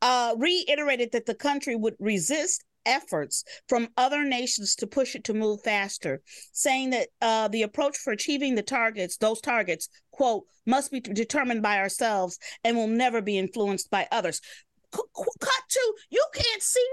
uh, 0.00 0.34
reiterated 0.38 1.10
that 1.12 1.26
the 1.26 1.34
country 1.34 1.74
would 1.74 1.94
resist 1.98 2.64
efforts 2.86 3.44
from 3.68 3.88
other 3.96 4.24
nations 4.24 4.74
to 4.76 4.86
push 4.86 5.14
it 5.14 5.24
to 5.24 5.34
move 5.34 5.60
faster, 5.62 6.22
saying 6.52 6.90
that 6.90 7.08
uh, 7.20 7.48
the 7.48 7.62
approach 7.62 7.96
for 7.98 8.12
achieving 8.12 8.54
the 8.54 8.62
targets, 8.62 9.16
those 9.16 9.40
targets, 9.40 9.88
quote, 10.12 10.44
must 10.66 10.90
be 10.90 11.00
determined 11.00 11.62
by 11.62 11.78
ourselves 11.78 12.38
and 12.64 12.76
will 12.76 12.86
never 12.86 13.20
be 13.20 13.38
influenced 13.38 13.90
by 13.90 14.06
others. 14.10 14.40
Cut 14.92 15.62
to, 15.68 15.94
you 16.10 16.24
can't 16.34 16.62
see 16.62 16.86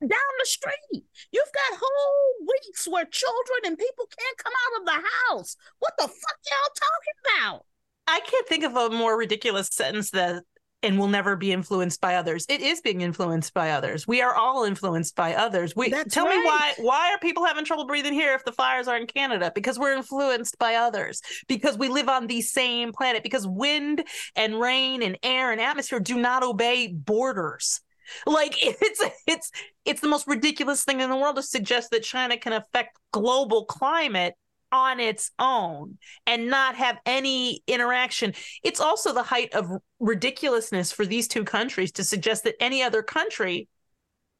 down 0.00 0.32
the 0.38 0.46
street. 0.46 1.04
You've 1.32 1.52
got 1.52 1.78
whole 1.80 2.46
weeks 2.46 2.88
where 2.88 3.04
children 3.04 3.60
and 3.66 3.78
people 3.78 4.06
can't 4.18 4.38
come 4.38 4.52
out 4.52 4.80
of 4.80 4.86
the 4.86 5.08
house. 5.30 5.56
What 5.78 5.94
the 5.98 6.08
fuck 6.08 6.38
y'all 6.50 6.74
talking 6.74 7.18
about? 7.24 7.66
I 8.06 8.20
can't 8.20 8.46
think 8.46 8.64
of 8.64 8.76
a 8.76 8.90
more 8.90 9.16
ridiculous 9.16 9.68
sentence 9.68 10.10
that 10.10 10.44
and 10.84 10.98
will 10.98 11.08
never 11.08 11.34
be 11.34 11.50
influenced 11.50 12.00
by 12.00 12.16
others. 12.16 12.44
It 12.48 12.60
is 12.60 12.82
being 12.82 13.00
influenced 13.00 13.54
by 13.54 13.70
others. 13.70 14.06
We 14.06 14.20
are 14.20 14.34
all 14.34 14.64
influenced 14.64 15.16
by 15.16 15.34
others. 15.34 15.74
We 15.74 15.88
That's 15.88 16.12
tell 16.12 16.28
me 16.28 16.36
why 16.36 16.74
why 16.78 17.12
are 17.12 17.18
people 17.18 17.44
having 17.44 17.64
trouble 17.64 17.86
breathing 17.86 18.12
here 18.12 18.34
if 18.34 18.44
the 18.44 18.52
fires 18.52 18.86
are 18.86 18.96
in 18.96 19.06
Canada? 19.06 19.50
Because 19.54 19.78
we're 19.78 19.94
influenced 19.94 20.58
by 20.58 20.74
others. 20.74 21.22
Because 21.48 21.78
we 21.78 21.88
live 21.88 22.08
on 22.08 22.26
the 22.26 22.42
same 22.42 22.92
planet. 22.92 23.22
Because 23.22 23.46
wind 23.46 24.04
and 24.36 24.60
rain 24.60 25.02
and 25.02 25.18
air 25.22 25.50
and 25.52 25.60
atmosphere 25.60 26.00
do 26.00 26.18
not 26.18 26.42
obey 26.42 26.88
borders. 26.88 27.80
Like 28.26 28.56
it's 28.62 29.02
it's 29.26 29.50
it's 29.84 30.00
the 30.02 30.08
most 30.08 30.26
ridiculous 30.26 30.84
thing 30.84 31.00
in 31.00 31.08
the 31.08 31.16
world 31.16 31.36
to 31.36 31.42
suggest 31.42 31.90
that 31.90 32.02
China 32.02 32.36
can 32.36 32.52
affect 32.52 32.98
global 33.12 33.64
climate 33.64 34.34
on 34.74 34.98
its 34.98 35.30
own 35.38 35.96
and 36.26 36.50
not 36.50 36.74
have 36.74 36.98
any 37.06 37.62
interaction. 37.68 38.34
It's 38.64 38.80
also 38.80 39.14
the 39.14 39.22
height 39.22 39.54
of 39.54 39.70
ridiculousness 40.00 40.90
for 40.90 41.06
these 41.06 41.28
two 41.28 41.44
countries 41.44 41.92
to 41.92 42.02
suggest 42.02 42.42
that 42.44 42.56
any 42.60 42.82
other 42.82 43.00
country 43.02 43.68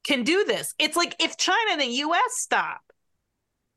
can 0.03 0.25
do 0.25 0.45
this. 0.45 0.75
It's 0.79 0.97
like 0.97 1.15
if 1.21 1.37
China 1.37 1.71
and 1.71 1.81
the 1.81 1.87
US 1.87 2.33
stop, 2.33 2.81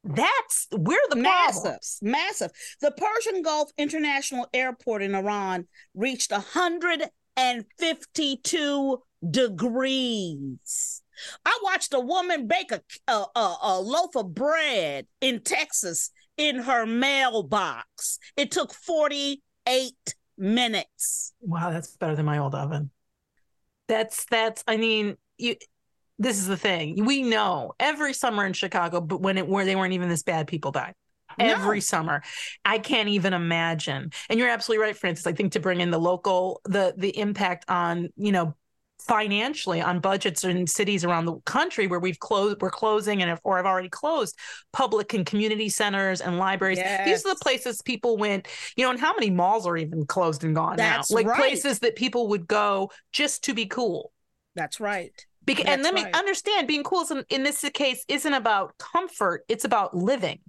that's 0.03 0.67
we're 0.71 0.97
the 1.09 1.15
massive, 1.15 1.77
massive. 2.01 2.49
The 2.81 2.91
Persian 2.91 3.43
Gulf 3.43 3.69
International 3.77 4.47
Airport 4.51 5.03
in 5.03 5.13
Iran 5.13 5.67
reached 5.93 6.31
152 6.31 8.97
degrees. 9.29 11.03
I 11.45 11.59
watched 11.63 11.93
a 11.93 11.99
woman 11.99 12.47
bake 12.47 12.71
a, 12.71 12.81
a, 13.07 13.25
a, 13.35 13.57
a 13.61 13.79
loaf 13.79 14.15
of 14.15 14.33
bread 14.33 15.05
in 15.21 15.41
Texas 15.41 16.09
in 16.37 16.59
her 16.59 16.85
mailbox. 16.85 18.19
It 18.35 18.51
took 18.51 18.73
48 18.73 20.15
minutes. 20.37 21.33
Wow, 21.41 21.71
that's 21.71 21.95
better 21.97 22.15
than 22.15 22.25
my 22.25 22.37
old 22.37 22.55
oven. 22.55 22.91
That's 23.87 24.25
that's 24.25 24.63
I 24.67 24.77
mean, 24.77 25.17
you 25.37 25.55
this 26.19 26.37
is 26.37 26.47
the 26.47 26.57
thing. 26.57 27.05
We 27.05 27.21
know 27.23 27.73
every 27.79 28.13
summer 28.13 28.45
in 28.45 28.53
Chicago, 28.53 29.01
but 29.01 29.21
when 29.21 29.37
it 29.37 29.47
where 29.47 29.65
they 29.65 29.75
weren't 29.75 29.93
even 29.93 30.09
this 30.09 30.23
bad, 30.23 30.47
people 30.47 30.71
died. 30.71 30.93
Every 31.39 31.77
No. 31.77 31.81
summer. 31.81 32.23
I 32.65 32.79
can't 32.79 33.09
even 33.09 33.33
imagine. 33.33 34.11
And 34.29 34.39
you're 34.39 34.49
absolutely 34.49 34.83
right, 34.83 34.97
Frances. 34.97 35.27
I 35.27 35.33
think 35.33 35.51
to 35.53 35.59
bring 35.59 35.81
in 35.81 35.91
the 35.91 35.99
local, 35.99 36.61
the 36.65 36.93
the 36.97 37.17
impact 37.17 37.65
on, 37.69 38.09
you 38.15 38.31
know, 38.31 38.55
financially 38.99 39.81
on 39.81 39.99
budgets 39.99 40.43
in 40.43 40.65
cities 40.67 41.05
around 41.05 41.25
the 41.25 41.35
country 41.45 41.87
where 41.87 41.99
we've 41.99 42.19
closed 42.19 42.61
we're 42.61 42.69
closing 42.69 43.21
and 43.21 43.31
if, 43.31 43.39
or 43.43 43.57
have 43.57 43.65
already 43.65 43.89
closed 43.89 44.37
public 44.73 45.13
and 45.13 45.25
community 45.25 45.69
centers 45.69 46.19
and 46.19 46.37
libraries 46.37 46.79
these 47.05 47.25
are 47.25 47.33
the 47.33 47.39
places 47.41 47.81
people 47.83 48.17
went 48.17 48.47
you 48.75 48.83
know 48.83 48.89
and 48.89 48.99
how 48.99 49.13
many 49.13 49.29
malls 49.29 49.67
are 49.67 49.77
even 49.77 50.05
closed 50.05 50.43
and 50.43 50.55
gone 50.55 50.75
That's 50.77 51.11
now 51.11 51.15
like 51.15 51.27
right. 51.27 51.37
places 51.37 51.79
that 51.79 51.95
people 51.95 52.27
would 52.29 52.47
go 52.47 52.91
just 53.11 53.43
to 53.45 53.53
be 53.53 53.65
cool 53.65 54.11
That's 54.55 54.79
right. 54.79 55.13
Beca- 55.45 55.59
and 55.59 55.67
That's 55.67 55.83
let 55.83 55.93
me 55.93 56.03
right. 56.03 56.15
understand 56.15 56.67
being 56.67 56.83
cool 56.83 57.05
in, 57.11 57.23
in 57.29 57.43
this 57.43 57.63
case 57.73 58.03
isn't 58.07 58.33
about 58.33 58.77
comfort 58.77 59.43
it's 59.47 59.63
about 59.63 59.95
living 59.95 60.39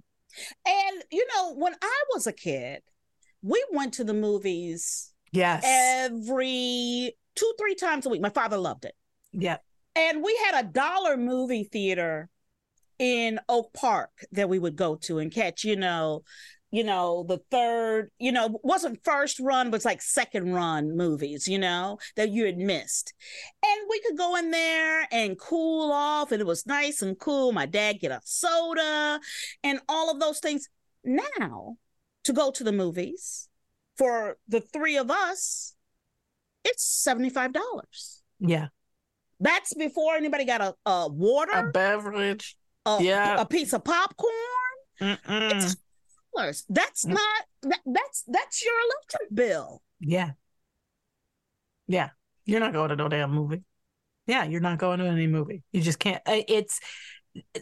And, 0.65 1.03
you 1.11 1.25
know, 1.35 1.53
when 1.55 1.73
I 1.81 2.03
was 2.13 2.27
a 2.27 2.33
kid, 2.33 2.81
we 3.41 3.63
went 3.71 3.93
to 3.95 4.03
the 4.03 4.13
movies 4.13 5.13
yes 5.31 5.63
every 5.65 7.15
two, 7.39 7.53
three 7.57 7.75
times 7.75 8.05
a 8.05 8.09
week. 8.09 8.21
My 8.21 8.29
father 8.29 8.57
loved 8.57 8.85
it. 8.85 8.95
yeah 9.31 9.57
And 9.95 10.23
we 10.23 10.37
had 10.45 10.63
a 10.63 10.67
dollar 10.67 11.17
movie 11.17 11.63
theater 11.63 12.29
in 12.97 13.39
Oak 13.47 13.73
Park 13.73 14.11
that 14.33 14.49
we 14.49 14.59
would 14.59 14.75
go 14.75 14.95
to 14.95 15.19
and 15.19 15.31
catch, 15.31 15.63
you 15.63 15.77
know, 15.77 16.23
you 16.71 16.83
know, 16.83 17.25
the 17.27 17.39
third, 17.49 18.11
you 18.19 18.31
know, 18.31 18.59
wasn't 18.61 19.03
first 19.03 19.39
run, 19.39 19.71
but 19.71 19.77
it's 19.77 19.85
like 19.85 20.01
second 20.01 20.53
run 20.53 20.95
movies, 20.95 21.47
you 21.47 21.57
know, 21.57 21.97
that 22.15 22.29
you 22.29 22.45
had 22.45 22.57
missed. 22.57 23.13
And 23.65 23.87
we 23.89 23.99
could 24.01 24.17
go 24.17 24.35
in 24.35 24.51
there 24.51 25.07
and 25.11 25.39
cool 25.39 25.91
off, 25.91 26.31
and 26.31 26.41
it 26.41 26.45
was 26.45 26.67
nice 26.67 27.01
and 27.01 27.17
cool. 27.17 27.51
My 27.53 27.65
dad 27.65 27.99
get 27.99 28.11
a 28.11 28.21
soda 28.23 29.19
and 29.63 29.79
all 29.89 30.11
of 30.11 30.19
those 30.19 30.39
things. 30.39 30.69
Now, 31.03 31.77
to 32.25 32.33
go 32.33 32.51
to 32.51 32.63
the 32.63 32.71
movies 32.71 33.49
for 33.97 34.37
the 34.47 34.61
three 34.61 34.97
of 34.97 35.09
us, 35.09 35.75
it's 36.69 37.05
$75. 37.07 37.53
yeah 38.39 38.67
That's 39.39 39.73
before 39.73 40.15
anybody 40.15 40.45
got 40.45 40.61
a, 40.61 40.75
a 40.85 41.07
water, 41.09 41.51
a 41.69 41.71
beverage 41.71 42.57
a, 42.85 42.97
yeah. 43.01 43.41
a 43.41 43.45
piece 43.45 43.73
of 43.73 43.83
popcorn. 43.83 44.77
Mm-mm. 45.01 45.17
It's 45.55 45.75
dollars. 46.35 46.65
That's 46.69 47.05
Mm. 47.05 47.13
not 47.13 47.45
that, 47.63 47.79
that's 47.85 48.23
that's 48.27 48.63
your 48.63 48.73
electric 48.87 49.35
bill. 49.35 49.81
Yeah. 49.99 50.31
Yeah. 51.87 52.09
You're 52.45 52.59
not 52.59 52.73
going 52.73 52.89
to 52.89 52.95
no 52.95 53.07
damn 53.09 53.31
movie. 53.31 53.63
Yeah, 54.27 54.43
you're 54.45 54.61
not 54.61 54.77
going 54.77 54.99
to 54.99 55.05
any 55.05 55.27
movie. 55.27 55.63
You 55.71 55.81
just 55.81 55.99
can't 55.99 56.21
it's 56.27 56.79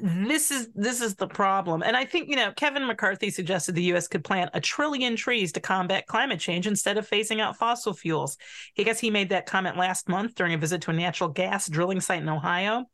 this 0.01 0.51
is 0.51 0.69
this 0.75 1.01
is 1.01 1.15
the 1.15 1.27
problem. 1.27 1.83
And 1.83 1.95
I 1.95 2.05
think, 2.05 2.29
you 2.29 2.35
know, 2.35 2.51
Kevin 2.55 2.85
McCarthy 2.85 3.29
suggested 3.29 3.75
the 3.75 3.93
US 3.93 4.07
could 4.07 4.23
plant 4.23 4.51
a 4.53 4.61
trillion 4.61 5.15
trees 5.15 5.51
to 5.53 5.59
combat 5.59 6.07
climate 6.07 6.39
change 6.39 6.67
instead 6.67 6.97
of 6.97 7.09
phasing 7.09 7.39
out 7.39 7.57
fossil 7.57 7.93
fuels. 7.93 8.37
I 8.77 8.83
guess 8.83 8.99
he 8.99 9.09
made 9.09 9.29
that 9.29 9.45
comment 9.45 9.77
last 9.77 10.09
month 10.09 10.35
during 10.35 10.53
a 10.53 10.57
visit 10.57 10.81
to 10.83 10.91
a 10.91 10.93
natural 10.93 11.29
gas 11.29 11.69
drilling 11.69 12.01
site 12.01 12.21
in 12.21 12.29
Ohio. 12.29 12.85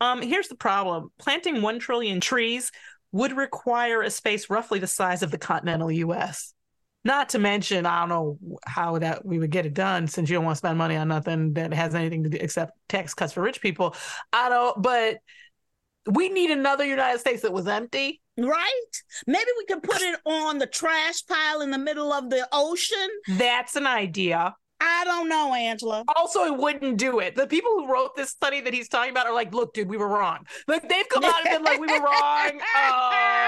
Um, 0.00 0.22
here's 0.22 0.48
the 0.48 0.56
problem. 0.56 1.10
Planting 1.18 1.60
1 1.62 1.78
trillion 1.78 2.20
trees 2.20 2.70
would 3.12 3.36
require 3.36 4.02
a 4.02 4.10
space 4.10 4.48
roughly 4.48 4.78
the 4.78 4.86
size 4.86 5.22
of 5.22 5.30
the 5.30 5.38
continental 5.38 5.90
US. 5.90 6.54
Not 7.02 7.30
to 7.30 7.38
mention, 7.38 7.86
I 7.86 8.00
don't 8.00 8.08
know 8.10 8.38
how 8.66 8.98
that 8.98 9.24
we 9.24 9.38
would 9.38 9.50
get 9.50 9.64
it 9.64 9.72
done 9.72 10.06
since 10.06 10.28
you 10.28 10.36
don't 10.36 10.44
want 10.44 10.56
to 10.56 10.58
spend 10.58 10.76
money 10.76 10.96
on 10.96 11.08
nothing 11.08 11.54
that 11.54 11.72
has 11.72 11.94
anything 11.94 12.24
to 12.24 12.30
do 12.30 12.38
except 12.38 12.72
tax 12.88 13.14
cuts 13.14 13.32
for 13.32 13.42
rich 13.42 13.62
people. 13.62 13.94
I 14.32 14.50
don't, 14.50 14.82
but 14.82 15.18
we 16.06 16.28
need 16.28 16.50
another 16.50 16.84
United 16.84 17.18
States 17.20 17.42
that 17.42 17.52
was 17.52 17.66
empty. 17.66 18.20
Right? 18.38 18.92
Maybe 19.26 19.50
we 19.58 19.66
could 19.66 19.82
put 19.82 20.00
it 20.00 20.18
on 20.24 20.58
the 20.58 20.66
trash 20.66 21.26
pile 21.26 21.60
in 21.60 21.70
the 21.70 21.78
middle 21.78 22.12
of 22.12 22.30
the 22.30 22.48
ocean. 22.52 23.08
That's 23.28 23.76
an 23.76 23.86
idea. 23.86 24.54
I 24.80 25.04
don't 25.04 25.28
know, 25.28 25.52
Angela. 25.52 26.04
Also, 26.16 26.40
I 26.40 26.48
wouldn't 26.48 26.96
do 26.96 27.18
it. 27.18 27.36
The 27.36 27.46
people 27.46 27.70
who 27.72 27.92
wrote 27.92 28.16
this 28.16 28.30
study 28.30 28.62
that 28.62 28.72
he's 28.72 28.88
talking 28.88 29.10
about 29.10 29.26
are 29.26 29.34
like, 29.34 29.52
look, 29.52 29.74
dude, 29.74 29.88
we 29.88 29.98
were 29.98 30.08
wrong. 30.08 30.46
Like 30.66 30.88
they've 30.88 31.08
come 31.08 31.22
out 31.22 31.46
and 31.46 31.56
been 31.56 31.64
like, 31.64 31.80
we 31.80 31.86
were 31.86 32.04
wrong. 32.04 32.60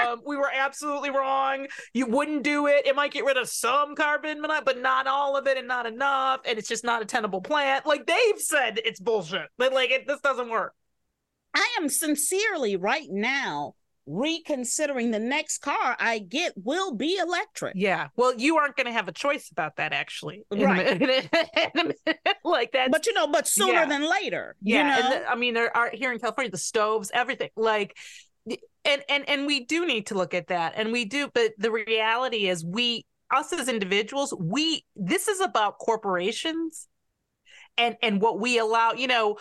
Um, 0.02 0.20
we 0.26 0.36
were 0.36 0.50
absolutely 0.52 1.10
wrong. 1.10 1.68
You 1.94 2.06
wouldn't 2.06 2.42
do 2.42 2.66
it. 2.66 2.86
It 2.86 2.96
might 2.96 3.12
get 3.12 3.24
rid 3.24 3.36
of 3.36 3.48
some 3.48 3.94
carbon 3.94 4.40
monoxide, 4.40 4.64
but 4.64 4.80
not 4.80 5.06
all 5.06 5.36
of 5.36 5.46
it 5.46 5.56
and 5.56 5.68
not 5.68 5.86
enough. 5.86 6.40
And 6.44 6.58
it's 6.58 6.68
just 6.68 6.84
not 6.84 7.02
a 7.02 7.04
tenable 7.04 7.40
plant. 7.40 7.86
Like 7.86 8.06
they've 8.06 8.38
said 8.38 8.80
it's 8.84 9.00
bullshit. 9.00 9.48
But 9.58 9.72
like 9.72 9.90
it, 9.90 10.06
this 10.06 10.20
doesn't 10.20 10.50
work. 10.50 10.74
I 11.54 11.76
am 11.80 11.88
sincerely 11.88 12.76
right 12.76 13.08
now 13.10 13.74
reconsidering 14.04 15.12
the 15.12 15.18
next 15.20 15.58
car 15.58 15.96
I 16.00 16.18
get 16.18 16.54
will 16.56 16.94
be 16.94 17.18
electric. 17.18 17.74
Yeah. 17.76 18.08
Well, 18.16 18.34
you 18.34 18.56
aren't 18.56 18.74
going 18.76 18.86
to 18.86 18.92
have 18.92 19.06
a 19.06 19.12
choice 19.12 19.50
about 19.50 19.76
that, 19.76 19.92
actually. 19.92 20.42
Right. 20.50 20.98
minute- 20.98 21.28
in 21.74 21.80
a 21.80 21.84
minute. 21.84 22.18
like 22.44 22.72
that. 22.72 22.90
But 22.90 23.06
you 23.06 23.12
know, 23.14 23.28
but 23.28 23.46
sooner 23.46 23.72
Yeah. 23.74 23.84
than 23.86 24.08
later. 24.10 24.56
yeah. 24.60 24.96
You 24.96 25.02
know? 25.02 25.06
and 25.16 25.24
the- 25.24 25.30
I 25.30 25.34
mean, 25.36 25.54
there 25.54 25.74
are 25.76 25.90
here 25.92 26.12
in 26.12 26.18
California, 26.18 26.50
the 26.50 26.58
stoves, 26.58 27.10
everything. 27.14 27.50
Like, 27.56 27.96
and 28.84 29.02
and 29.08 29.28
and 29.28 29.46
we 29.46 29.64
do 29.64 29.86
need 29.86 30.06
to 30.08 30.14
look 30.16 30.34
at 30.34 30.48
that, 30.48 30.72
and 30.74 30.90
we 30.90 31.04
do. 31.04 31.30
But 31.32 31.52
the 31.58 31.70
reality 31.70 32.48
is, 32.48 32.64
we 32.64 33.06
us 33.32 33.52
as 33.52 33.68
individuals, 33.68 34.34
we 34.36 34.84
this 34.96 35.28
is 35.28 35.40
about 35.40 35.78
corporations, 35.78 36.88
and 37.78 37.94
and 38.02 38.20
what 38.20 38.40
we 38.40 38.58
allow. 38.58 38.92
You 38.94 39.06
know. 39.06 39.38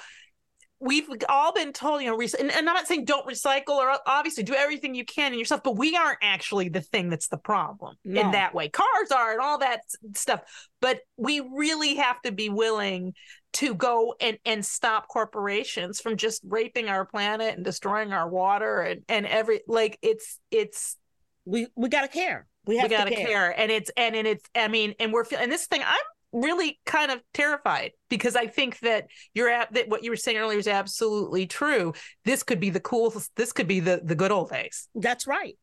We've 0.84 1.08
all 1.30 1.54
been 1.54 1.74
told, 1.74 2.02
you 2.02 2.10
know, 2.10 2.17
rec- 2.17 2.34
and, 2.39 2.50
and 2.52 2.67
I'm 2.67 2.74
not 2.76 2.88
saying 2.88 3.06
don't 3.06 3.28
recycle 3.28 3.76
or 3.76 3.96
obviously 4.08 4.44
do 4.44 4.56
everything 4.56 4.96
you 4.96 5.06
can 5.06 5.32
in 5.32 5.38
yourself, 5.39 5.62
but 5.63 5.78
we 5.78 5.96
aren't 5.96 6.17
actually 6.24 6.70
the 6.70 6.82
thing 6.82 7.10
that's 7.10 7.28
the 7.28 7.38
problem 7.38 7.96
No. 8.04 8.22
in 8.22 8.32
that 8.32 8.56
way. 8.56 8.67
Cars 8.70 9.12
are 9.15 9.32
and 9.32 9.39
all 9.41 9.60
that 9.60 9.82
stuff, 10.15 10.41
but 10.82 11.00
we 11.17 11.39
really 11.39 11.96
have 11.96 12.20
to 12.24 12.32
be 12.32 12.50
willing 12.50 13.13
to 13.54 13.76
go 13.76 14.15
and 14.20 14.38
and 14.46 14.65
stop 14.65 15.08
corporations 15.08 16.00
from 16.02 16.17
just 16.17 16.41
raping 16.48 16.89
our 16.89 17.06
planet 17.06 17.56
and 17.56 17.63
destroying 17.65 18.12
our 18.13 18.28
water 18.28 18.82
and 18.82 19.04
and 19.10 19.26
every 19.28 19.62
like 19.67 20.00
it's 20.02 20.39
it's 20.50 20.98
we 21.46 21.67
we 21.76 21.89
gotta 21.89 22.08
care. 22.08 22.48
We 22.65 22.78
have 22.78 22.89
we 22.89 22.96
gotta 22.98 23.10
to 23.10 23.15
care. 23.15 23.50
and 23.60 23.70
it's 23.72 23.91
and 23.98 24.15
and 24.15 24.26
it's 24.28 24.50
I 24.56 24.67
mean 24.67 24.96
and 25.00 25.12
we're 25.12 25.26
feel- 25.26 25.39
and 25.39 25.52
this 25.52 25.67
thing 25.67 25.82
I'm 25.86 26.00
really 26.32 26.80
kind 26.86 27.12
of 27.12 27.22
terrified 27.34 27.91
because 28.10 28.36
I 28.36 28.48
think 28.48 28.80
that 28.80 29.08
you're 29.34 29.50
at 29.50 29.74
that 29.74 29.89
what 29.89 30.04
you 30.04 30.10
were 30.10 30.15
saying 30.15 30.38
earlier 30.38 30.60
is 30.60 30.67
absolutely 30.67 31.48
true. 31.48 31.94
This 32.26 32.44
could 32.44 32.60
be 32.60 32.70
the 32.70 32.80
coolest. 32.80 33.36
This 33.36 33.52
could 33.52 33.67
be 33.67 33.80
the 33.80 34.02
the 34.04 34.15
good 34.15 34.32
old 34.32 34.50
days. 34.50 34.88
That's 34.96 35.28
right. 35.28 35.58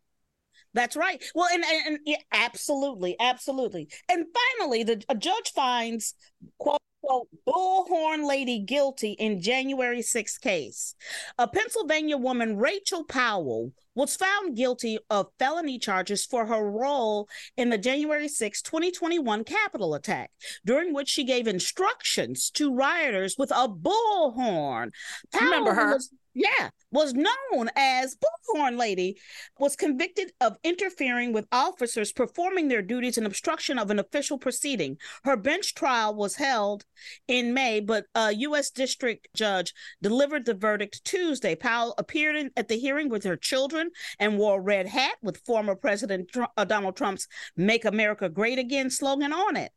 That's 0.75 0.97
right. 0.97 1.23
Well, 1.35 1.49
and, 1.53 1.65
and, 1.65 1.87
and 1.87 1.99
yeah, 2.05 2.19
absolutely, 2.33 3.17
absolutely. 3.19 3.89
And 4.09 4.27
finally, 4.59 4.83
the 4.85 5.03
a 5.09 5.15
judge 5.15 5.53
finds 5.55 6.15
quote 6.59 6.79
unquote 7.03 7.29
bullhorn 7.47 8.27
lady 8.27 8.59
guilty 8.59 9.13
in 9.13 9.41
January 9.41 10.01
6th 10.01 10.41
case. 10.41 10.95
A 11.39 11.47
Pennsylvania 11.49 12.17
woman, 12.17 12.57
Rachel 12.57 13.05
Powell, 13.05 13.73
was 13.95 14.17
found 14.17 14.57
guilty 14.57 14.99
of 15.11 15.29
felony 15.39 15.79
charges 15.79 16.25
for 16.25 16.47
her 16.47 16.71
role 16.71 17.29
in 17.57 17.71
the 17.71 17.79
January 17.79 18.29
6, 18.29 18.63
2021 18.63 19.45
Capitol 19.45 19.95
attack, 19.95 20.31
during 20.65 20.95
which 20.95 21.09
she 21.09 21.25
gave 21.25 21.49
instructions 21.49 22.51
to 22.51 22.73
rioters 22.75 23.37
with 23.37 23.51
a 23.51 23.69
bullhorn. 23.69 24.91
Remember 25.35 25.75
her. 25.75 25.95
was- 25.95 26.11
yeah, 26.35 26.71
was 26.91 27.13
known 27.13 27.69
as 27.77 28.17
Bullhorn 28.17 28.79
Lady, 28.79 29.19
was 29.59 29.77
convicted 29.77 30.33
of 30.41 30.57
interfering 30.65 31.33
with 31.33 31.47
officers 31.53 32.13
performing 32.13 32.69
their 32.69 32.83
duties 32.83 33.19
and 33.19 33.27
obstruction 33.27 33.79
of 33.79 33.91
an 33.91 33.99
official 33.99 34.39
proceeding. 34.39 34.97
Her 35.25 35.37
bench 35.37 35.75
trial 35.75 36.15
was 36.15 36.37
held 36.37 36.85
in 37.27 37.55
May, 37.55 37.81
but 37.81 38.07
a 38.15 38.33
U.S. 38.33 38.71
District 38.71 39.29
Judge 39.35 39.75
delivered 40.03 40.45
the 40.45 40.55
verdict 40.55 41.05
Tuesday. 41.05 41.55
Powell 41.55 41.95
appeared 41.99 42.37
in, 42.37 42.51
at 42.57 42.69
the 42.69 42.79
hearing 42.79 43.09
with 43.09 43.25
her 43.25 43.37
children 43.37 43.91
and 44.19 44.39
wore 44.39 44.59
a 44.59 44.63
red 44.63 44.87
hat 44.87 45.17
with 45.23 45.43
former 45.45 45.75
President 45.75 46.31
Tru- 46.33 46.47
uh, 46.57 46.65
Donald 46.65 46.97
Trump's 46.97 47.29
Make 47.57 47.85
America 47.85 48.29
Great 48.29 48.59
Again 48.59 48.91
slogan 48.91 49.33
on 49.33 49.57
it. 49.57 49.73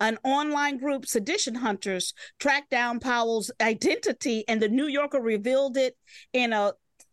An 0.00 0.18
online 0.24 0.78
group, 0.78 1.06
Sedition 1.06 1.54
Hunters, 1.54 2.14
tracked 2.38 2.70
down 2.70 3.00
Powell's 3.00 3.50
identity, 3.60 4.44
and 4.48 4.60
the 4.60 4.68
New 4.68 4.86
Yorker 4.86 5.20
revealed 5.20 5.76
it 5.76 5.96
in 6.32 6.52
a 6.52 6.63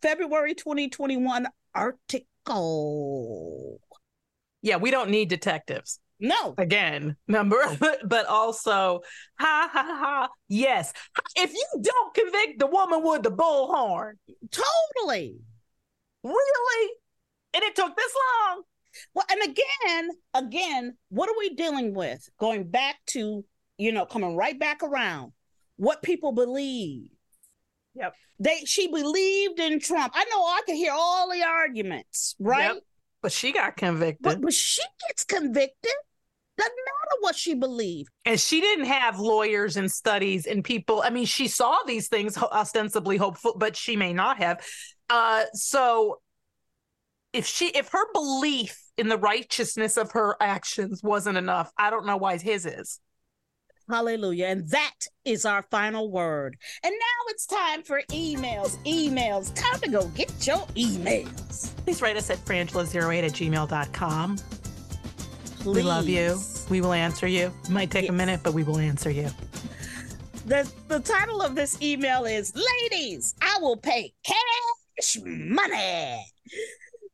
February 0.02 0.54
2021 0.54 1.46
article. 1.74 2.20
Yeah, 4.60 4.76
we 4.76 4.90
don't 4.90 5.10
need 5.10 5.28
detectives. 5.28 5.98
No, 6.20 6.54
again 6.56 7.16
number 7.26 7.56
but 8.04 8.26
also 8.26 9.00
ha 9.40 9.68
ha 9.72 9.82
ha 9.82 10.28
yes 10.48 10.92
if 11.34 11.52
you 11.52 11.66
don't 11.80 12.14
convict 12.14 12.60
the 12.60 12.68
woman 12.68 13.02
with 13.02 13.24
the 13.24 13.30
bullhorn 13.32 14.12
totally. 14.52 15.40
really 16.22 16.90
and 17.54 17.64
it 17.64 17.74
took 17.74 17.96
this 17.96 18.14
long 18.14 18.62
Well, 19.14 19.26
and 19.30 19.40
again, 19.42 20.10
again, 20.34 20.96
what 21.08 21.28
are 21.28 21.38
we 21.38 21.54
dealing 21.54 21.94
with? 21.94 22.28
Going 22.38 22.68
back 22.68 22.96
to, 23.08 23.44
you 23.78 23.92
know, 23.92 24.06
coming 24.06 24.36
right 24.36 24.58
back 24.58 24.82
around, 24.82 25.32
what 25.76 26.02
people 26.02 26.32
believe. 26.32 27.10
Yep. 27.94 28.14
They 28.38 28.58
she 28.64 28.88
believed 28.88 29.60
in 29.60 29.78
Trump. 29.80 30.12
I 30.16 30.24
know 30.24 30.42
I 30.42 30.60
could 30.66 30.76
hear 30.76 30.92
all 30.94 31.30
the 31.30 31.42
arguments, 31.42 32.34
right? 32.38 32.74
Yep. 32.74 32.82
but 33.22 33.32
she 33.32 33.52
got 33.52 33.76
convicted 33.76 34.22
But 34.22 34.40
but 34.40 34.52
she 34.54 34.82
gets 35.08 35.24
convicted. 35.24 35.92
Doesn't 36.58 36.74
matter 36.76 37.16
what 37.20 37.34
she 37.34 37.54
believed. 37.54 38.10
and 38.26 38.38
she 38.38 38.60
didn't 38.60 38.84
have 38.84 39.18
lawyers 39.18 39.76
and 39.78 39.90
studies 39.90 40.46
and 40.46 40.62
people 40.62 41.02
i 41.04 41.08
mean 41.10 41.24
she 41.24 41.48
saw 41.48 41.78
these 41.86 42.08
things 42.08 42.36
ostensibly 42.38 43.16
hopeful 43.16 43.54
but 43.56 43.74
she 43.74 43.96
may 43.96 44.12
not 44.12 44.36
have 44.36 44.64
uh 45.08 45.44
so 45.54 46.20
if 47.32 47.46
she 47.46 47.68
if 47.68 47.88
her 47.88 48.12
belief 48.12 48.78
in 48.98 49.08
the 49.08 49.16
righteousness 49.18 49.96
of 49.96 50.12
her 50.12 50.36
actions 50.40 51.02
wasn't 51.02 51.36
enough 51.38 51.72
i 51.78 51.88
don't 51.88 52.04
know 52.06 52.18
why 52.18 52.36
his 52.36 52.66
is 52.66 53.00
Hallelujah. 53.92 54.46
And 54.46 54.68
that 54.70 54.94
is 55.26 55.44
our 55.44 55.62
final 55.70 56.10
word. 56.10 56.56
And 56.82 56.92
now 56.92 57.20
it's 57.28 57.44
time 57.46 57.82
for 57.82 58.00
emails. 58.10 58.78
Emails. 58.84 59.54
Time 59.54 59.78
to 59.80 59.90
go 59.90 60.06
get 60.08 60.46
your 60.46 60.66
emails. 60.74 61.74
please 61.84 62.00
write 62.00 62.16
us 62.16 62.30
at 62.30 62.38
frangela08 62.38 63.22
at 63.24 63.32
gmail.com 63.32 64.36
we 65.66 65.82
love 65.82 66.08
you 66.08 66.38
we 66.70 66.80
will 66.80 66.92
answer 66.92 67.26
you 67.26 67.52
it 67.64 67.70
might 67.70 67.90
take 67.90 68.08
a 68.08 68.12
minute 68.12 68.40
but 68.42 68.52
we 68.54 68.62
will 68.64 68.78
answer 68.78 69.10
you 69.10 69.28
The, 70.46 70.68
the 70.88 70.98
title 71.00 71.40
of 71.42 71.54
this 71.54 71.80
email 71.82 72.24
is 72.24 72.52
Ladies, 72.56 73.34
I 73.40 73.58
will 73.60 73.76
pay 73.76 74.12
cash 74.24 75.18
money. 75.24 76.24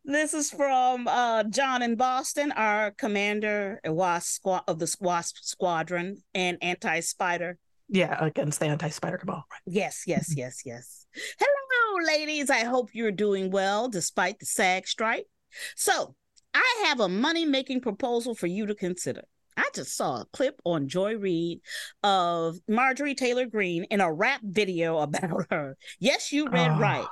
This 0.09 0.33
is 0.33 0.51
from 0.51 1.07
uh, 1.07 1.45
John 1.45 1.83
in 1.83 1.95
Boston, 1.95 2.51
our 2.53 2.93
commander 2.93 3.79
wasp 3.85 4.37
squad 4.37 4.63
of 4.67 4.79
the 4.79 4.97
Wasp 5.01 5.37
Squadron 5.43 6.23
and 6.35 6.57
anti 6.63 7.01
spider. 7.01 7.59
Yeah, 7.91 8.17
against 8.19 8.59
the 8.59 8.67
anti-spider 8.67 9.19
cabal. 9.19 9.45
Right. 9.51 9.61
Yes, 9.67 10.05
yes, 10.07 10.35
yes, 10.35 10.63
yes. 10.65 11.07
Hello, 11.39 12.07
ladies. 12.07 12.49
I 12.49 12.65
hope 12.65 12.89
you're 12.95 13.13
doing 13.13 13.51
well 13.51 13.89
despite 13.91 14.39
the 14.39 14.47
SAG 14.47 14.87
strike. 14.89 15.27
So, 15.77 16.15
I 16.55 16.85
have 16.87 17.01
a 17.01 17.09
money 17.11 17.45
making 17.45 17.83
proposal 17.83 18.35
for 18.35 18.47
you 18.47 18.65
to 18.65 18.75
consider. 18.75 19.25
I 19.59 19.69
just 19.75 19.95
saw 19.95 20.21
a 20.21 20.27
clip 20.33 20.61
on 20.65 20.89
Joy 20.89 21.17
Reid 21.17 21.61
of 22.03 22.57
Marjorie 22.67 23.15
Taylor 23.15 23.45
Greene 23.45 23.85
in 23.85 24.01
a 24.01 24.11
rap 24.13 24.41
video 24.43 24.99
about 25.01 25.47
her. 25.51 25.77
Yes, 25.99 26.33
you 26.33 26.49
read 26.49 26.71
Oh. 26.73 26.79
right. 26.79 27.07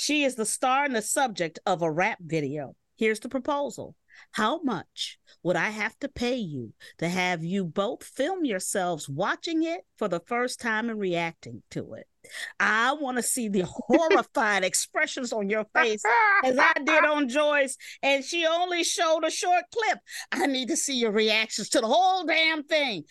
She 0.00 0.24
is 0.24 0.34
the 0.34 0.46
star 0.46 0.86
and 0.86 0.96
the 0.96 1.02
subject 1.02 1.58
of 1.66 1.82
a 1.82 1.90
rap 1.90 2.16
video. 2.22 2.74
Here's 2.96 3.20
the 3.20 3.28
proposal. 3.28 3.94
How 4.32 4.62
much 4.62 5.18
would 5.42 5.56
I 5.56 5.68
have 5.68 5.94
to 5.98 6.08
pay 6.08 6.36
you 6.36 6.72
to 7.00 7.08
have 7.10 7.44
you 7.44 7.66
both 7.66 8.02
film 8.02 8.46
yourselves 8.46 9.10
watching 9.10 9.62
it 9.62 9.82
for 9.98 10.08
the 10.08 10.20
first 10.20 10.58
time 10.58 10.88
and 10.88 10.98
reacting 10.98 11.62
to 11.72 11.92
it? 11.92 12.06
I 12.58 12.94
want 12.94 13.18
to 13.18 13.22
see 13.22 13.48
the 13.48 13.66
horrified 13.68 14.64
expressions 14.64 15.34
on 15.34 15.50
your 15.50 15.66
face 15.74 16.02
as 16.44 16.56
I 16.58 16.72
did 16.82 17.04
on 17.04 17.28
Joy's, 17.28 17.76
and 18.02 18.24
she 18.24 18.46
only 18.46 18.84
showed 18.84 19.26
a 19.26 19.30
short 19.30 19.64
clip. 19.70 19.98
I 20.32 20.46
need 20.46 20.68
to 20.68 20.78
see 20.78 20.98
your 20.98 21.12
reactions 21.12 21.68
to 21.70 21.80
the 21.82 21.86
whole 21.86 22.24
damn 22.24 22.62
thing. 22.62 23.04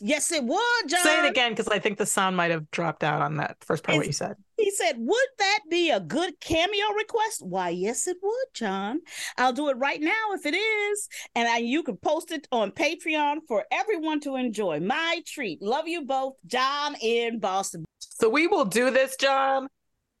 Yes, 0.00 0.32
it 0.32 0.42
would, 0.42 0.88
John. 0.88 1.02
Say 1.02 1.26
it 1.26 1.30
again 1.30 1.52
because 1.52 1.68
I 1.68 1.80
think 1.80 1.98
the 1.98 2.06
sound 2.06 2.34
might 2.34 2.50
have 2.50 2.70
dropped 2.70 3.04
out 3.04 3.20
on 3.20 3.36
that 3.36 3.58
first 3.60 3.84
part 3.84 3.98
what 3.98 4.06
you 4.06 4.12
said. 4.12 4.34
He 4.58 4.72
said, 4.72 4.96
Would 4.98 5.28
that 5.38 5.60
be 5.70 5.90
a 5.90 6.00
good 6.00 6.40
cameo 6.40 6.92
request? 6.96 7.46
Why, 7.46 7.70
yes, 7.70 8.08
it 8.08 8.16
would, 8.20 8.46
John. 8.54 9.00
I'll 9.38 9.52
do 9.52 9.68
it 9.68 9.76
right 9.78 10.00
now 10.00 10.32
if 10.32 10.44
it 10.44 10.54
is. 10.56 11.08
And 11.36 11.48
I, 11.48 11.58
you 11.58 11.84
can 11.84 11.96
post 11.96 12.32
it 12.32 12.48
on 12.50 12.72
Patreon 12.72 13.38
for 13.46 13.64
everyone 13.70 14.18
to 14.20 14.34
enjoy. 14.34 14.80
My 14.80 15.22
treat. 15.26 15.62
Love 15.62 15.86
you 15.86 16.04
both, 16.04 16.34
John 16.44 16.96
in 17.00 17.38
Boston. 17.38 17.84
So 18.00 18.28
we 18.28 18.48
will 18.48 18.64
do 18.64 18.90
this, 18.90 19.14
John, 19.16 19.68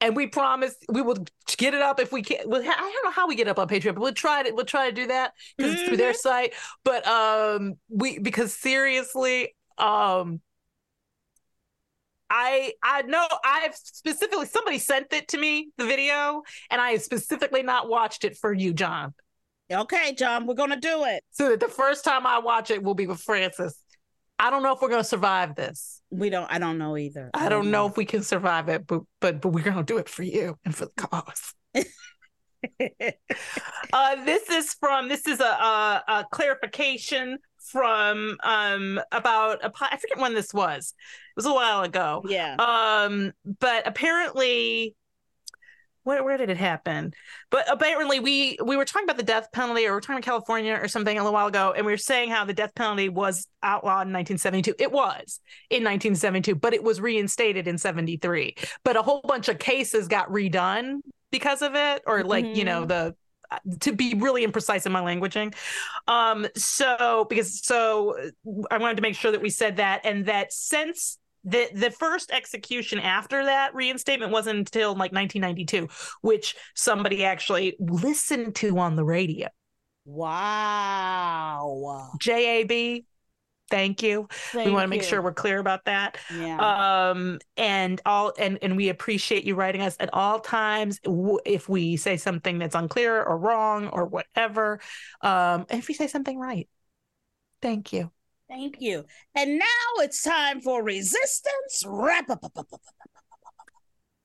and 0.00 0.14
we 0.14 0.28
promise 0.28 0.76
we 0.88 1.02
will 1.02 1.18
get 1.56 1.74
it 1.74 1.82
up 1.82 1.98
if 1.98 2.12
we 2.12 2.22
can. 2.22 2.48
Well, 2.48 2.62
I 2.62 2.64
don't 2.64 3.04
know 3.04 3.10
how 3.10 3.26
we 3.26 3.34
get 3.34 3.48
up 3.48 3.58
on 3.58 3.66
Patreon, 3.66 3.94
but 3.94 4.00
we'll 4.00 4.12
try 4.12 4.44
to 4.44 4.52
we'll 4.52 4.64
try 4.64 4.88
to 4.88 4.94
do 4.94 5.08
that 5.08 5.32
because 5.56 5.74
it's 5.74 5.82
through 5.82 5.96
their 5.96 6.14
site. 6.14 6.54
But 6.84 7.04
um, 7.08 7.74
we 7.88 8.20
because 8.20 8.54
seriously, 8.54 9.56
um. 9.78 10.40
I 12.30 12.72
I 12.82 13.02
know 13.02 13.26
I've 13.44 13.74
specifically 13.74 14.46
somebody 14.46 14.78
sent 14.78 15.12
it 15.12 15.28
to 15.28 15.38
me 15.38 15.70
the 15.78 15.86
video 15.86 16.42
and 16.70 16.80
I 16.80 16.96
specifically 16.98 17.62
not 17.62 17.88
watched 17.88 18.24
it 18.24 18.36
for 18.36 18.52
you 18.52 18.72
John. 18.72 19.14
Okay, 19.70 20.14
John, 20.14 20.46
we're 20.46 20.54
going 20.54 20.70
to 20.70 20.76
do 20.76 21.04
it. 21.04 21.22
So 21.30 21.50
that 21.50 21.60
the 21.60 21.68
first 21.68 22.02
time 22.02 22.26
I 22.26 22.38
watch 22.38 22.70
it 22.70 22.82
will 22.82 22.94
be 22.94 23.06
with 23.06 23.20
Frances. 23.20 23.78
I 24.38 24.50
don't 24.50 24.62
know 24.62 24.72
if 24.72 24.80
we're 24.80 24.88
going 24.88 25.02
to 25.02 25.08
survive 25.08 25.56
this. 25.56 26.00
We 26.10 26.30
don't. 26.30 26.50
I 26.50 26.58
don't 26.58 26.78
know 26.78 26.96
either. 26.96 27.30
I 27.34 27.48
don't 27.48 27.70
know 27.70 27.86
if 27.86 27.96
we 27.96 28.04
can 28.04 28.22
survive 28.22 28.68
it, 28.68 28.86
but 28.86 29.02
but 29.20 29.40
but 29.40 29.48
we're 29.48 29.64
going 29.64 29.76
to 29.76 29.82
do 29.82 29.98
it 29.98 30.08
for 30.08 30.22
you 30.22 30.56
and 30.64 30.74
for 30.74 30.86
the 30.86 30.92
cause. 30.96 31.54
uh, 33.92 34.24
this 34.24 34.48
is 34.48 34.74
from 34.74 35.08
this 35.08 35.26
is 35.26 35.40
a, 35.40 35.44
a, 35.44 36.04
a 36.08 36.26
clarification 36.30 37.38
from 37.58 38.36
um 38.42 39.00
about 39.12 39.64
a 39.64 39.72
I 39.80 39.96
forget 39.96 40.18
when 40.18 40.34
this 40.34 40.52
was. 40.54 40.94
It 40.96 41.36
was 41.36 41.46
a 41.46 41.52
while 41.52 41.82
ago. 41.82 42.22
Yeah. 42.26 42.56
Um, 42.58 43.32
but 43.60 43.86
apparently 43.86 44.96
where, 46.08 46.24
where 46.24 46.38
did 46.38 46.48
it 46.48 46.56
happen? 46.56 47.12
But 47.50 47.70
apparently 47.70 48.18
we 48.18 48.58
we 48.64 48.76
were 48.76 48.86
talking 48.86 49.04
about 49.04 49.18
the 49.18 49.22
death 49.22 49.52
penalty 49.52 49.86
or 49.86 49.92
we 49.92 49.98
are 49.98 50.00
talking 50.00 50.16
about 50.16 50.24
California 50.24 50.78
or 50.80 50.88
something 50.88 51.16
a 51.16 51.20
little 51.20 51.34
while 51.34 51.48
ago, 51.48 51.74
and 51.76 51.84
we 51.84 51.92
were 51.92 51.98
saying 51.98 52.30
how 52.30 52.46
the 52.46 52.54
death 52.54 52.74
penalty 52.74 53.10
was 53.10 53.46
outlawed 53.62 54.06
in 54.06 54.14
1972. 54.14 54.74
It 54.78 54.90
was 54.90 55.40
in 55.68 55.84
1972, 55.84 56.54
but 56.54 56.72
it 56.72 56.82
was 56.82 57.00
reinstated 57.00 57.68
in 57.68 57.76
73. 57.76 58.56
But 58.84 58.96
a 58.96 59.02
whole 59.02 59.20
bunch 59.22 59.48
of 59.48 59.58
cases 59.58 60.08
got 60.08 60.30
redone 60.30 61.00
because 61.30 61.60
of 61.60 61.74
it, 61.74 62.02
or 62.06 62.24
like, 62.24 62.46
mm-hmm. 62.46 62.54
you 62.54 62.64
know, 62.64 62.80
mm-hmm. 62.80 62.88
the 62.88 63.14
to 63.80 63.92
be 63.92 64.14
really 64.14 64.46
imprecise 64.46 64.86
in 64.86 64.92
my 64.92 65.00
languaging. 65.00 65.54
Um, 66.06 66.46
so 66.54 67.26
because 67.28 67.64
so 67.64 68.16
I 68.70 68.78
wanted 68.78 68.96
to 68.96 69.02
make 69.02 69.14
sure 69.14 69.32
that 69.32 69.42
we 69.42 69.50
said 69.50 69.76
that 69.76 70.02
and 70.04 70.26
that 70.26 70.52
since 70.52 71.18
the 71.44 71.68
the 71.72 71.90
first 71.90 72.30
execution 72.30 72.98
after 72.98 73.44
that 73.44 73.74
reinstatement 73.74 74.32
wasn't 74.32 74.58
until 74.58 74.90
like 74.90 75.12
1992, 75.12 75.88
which 76.20 76.56
somebody 76.74 77.24
actually 77.24 77.76
listened 77.78 78.54
to 78.56 78.78
on 78.78 78.96
the 78.96 79.04
radio. 79.04 79.48
Wow. 80.04 82.10
JAB, 82.20 83.02
thank 83.70 84.02
you. 84.02 84.28
Thank 84.52 84.66
we 84.66 84.72
want 84.72 84.84
to 84.84 84.88
make 84.88 85.02
sure 85.02 85.22
we're 85.22 85.32
clear 85.32 85.58
about 85.58 85.84
that. 85.86 86.18
Yeah. 86.34 87.10
um 87.10 87.38
and 87.56 88.00
all 88.04 88.32
and 88.38 88.58
and 88.62 88.76
we 88.76 88.88
appreciate 88.88 89.44
you 89.44 89.54
writing 89.54 89.82
us 89.82 89.96
at 90.00 90.10
all 90.12 90.40
times 90.40 91.00
if 91.44 91.68
we 91.68 91.96
say 91.96 92.16
something 92.16 92.58
that's 92.58 92.74
unclear 92.74 93.22
or 93.22 93.38
wrong 93.38 93.88
or 93.88 94.06
whatever 94.06 94.80
um 95.22 95.66
if 95.70 95.88
we 95.88 95.94
say 95.94 96.06
something 96.06 96.38
right. 96.38 96.68
Thank 97.60 97.92
you. 97.92 98.10
Thank 98.48 98.80
you. 98.80 99.04
And 99.34 99.58
now 99.58 99.64
it's 99.98 100.22
time 100.22 100.60
for 100.60 100.82
resistance. 100.82 101.84
Wrap 101.86 102.30
up 102.30 102.44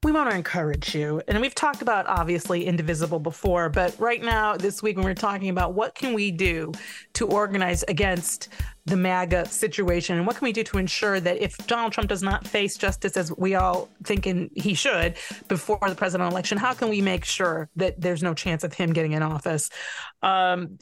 we 0.04 0.12
want 0.12 0.30
to 0.30 0.36
encourage 0.36 0.94
you 0.94 1.22
and 1.28 1.40
we've 1.40 1.56
talked 1.56 1.82
about 1.82 2.06
obviously 2.08 2.66
indivisible 2.66 3.20
before 3.20 3.70
but 3.70 3.98
right 4.00 4.22
now 4.22 4.58
this 4.58 4.84
week 4.84 4.98
when 4.98 5.06
we're 5.06 5.14
talking 5.14 5.50
about 5.50 5.74
what 5.74 5.96
can 5.96 6.14
we 6.14 6.30
do 6.30 6.72
to 7.14 7.26
organize 7.28 7.84
against 7.88 8.50
the 8.86 8.98
maga 8.98 9.46
situation 9.46 10.18
and 10.18 10.28
what 10.28 10.36
can 10.36 10.46
we 10.46 10.52
do 10.52 10.64
to 10.64 10.78
ensure 10.78 11.20
that 11.20 11.38
if 11.42 11.56
donald 11.68 11.94
trump 11.94 12.10
does 12.10 12.22
not 12.22 12.46
face 12.46 12.76
justice 12.76 13.16
as 13.16 13.32
we 13.38 13.56
all 13.56 13.88
think 14.04 14.26
he 14.56 14.74
should 14.74 15.16
before 15.48 15.80
the 15.88 15.96
presidential 15.96 16.32
election 16.32 16.58
how 16.58 16.74
can 16.74 16.90
we 16.90 17.02
make 17.02 17.24
sure 17.24 17.70
that 17.76 18.00
there's 18.00 18.22
no 18.22 18.34
chance 18.34 18.64
of 18.64 18.74
him 18.74 18.94
getting 18.94 19.14
in 19.14 19.24
office? 19.24 19.70
Um, 20.22 20.78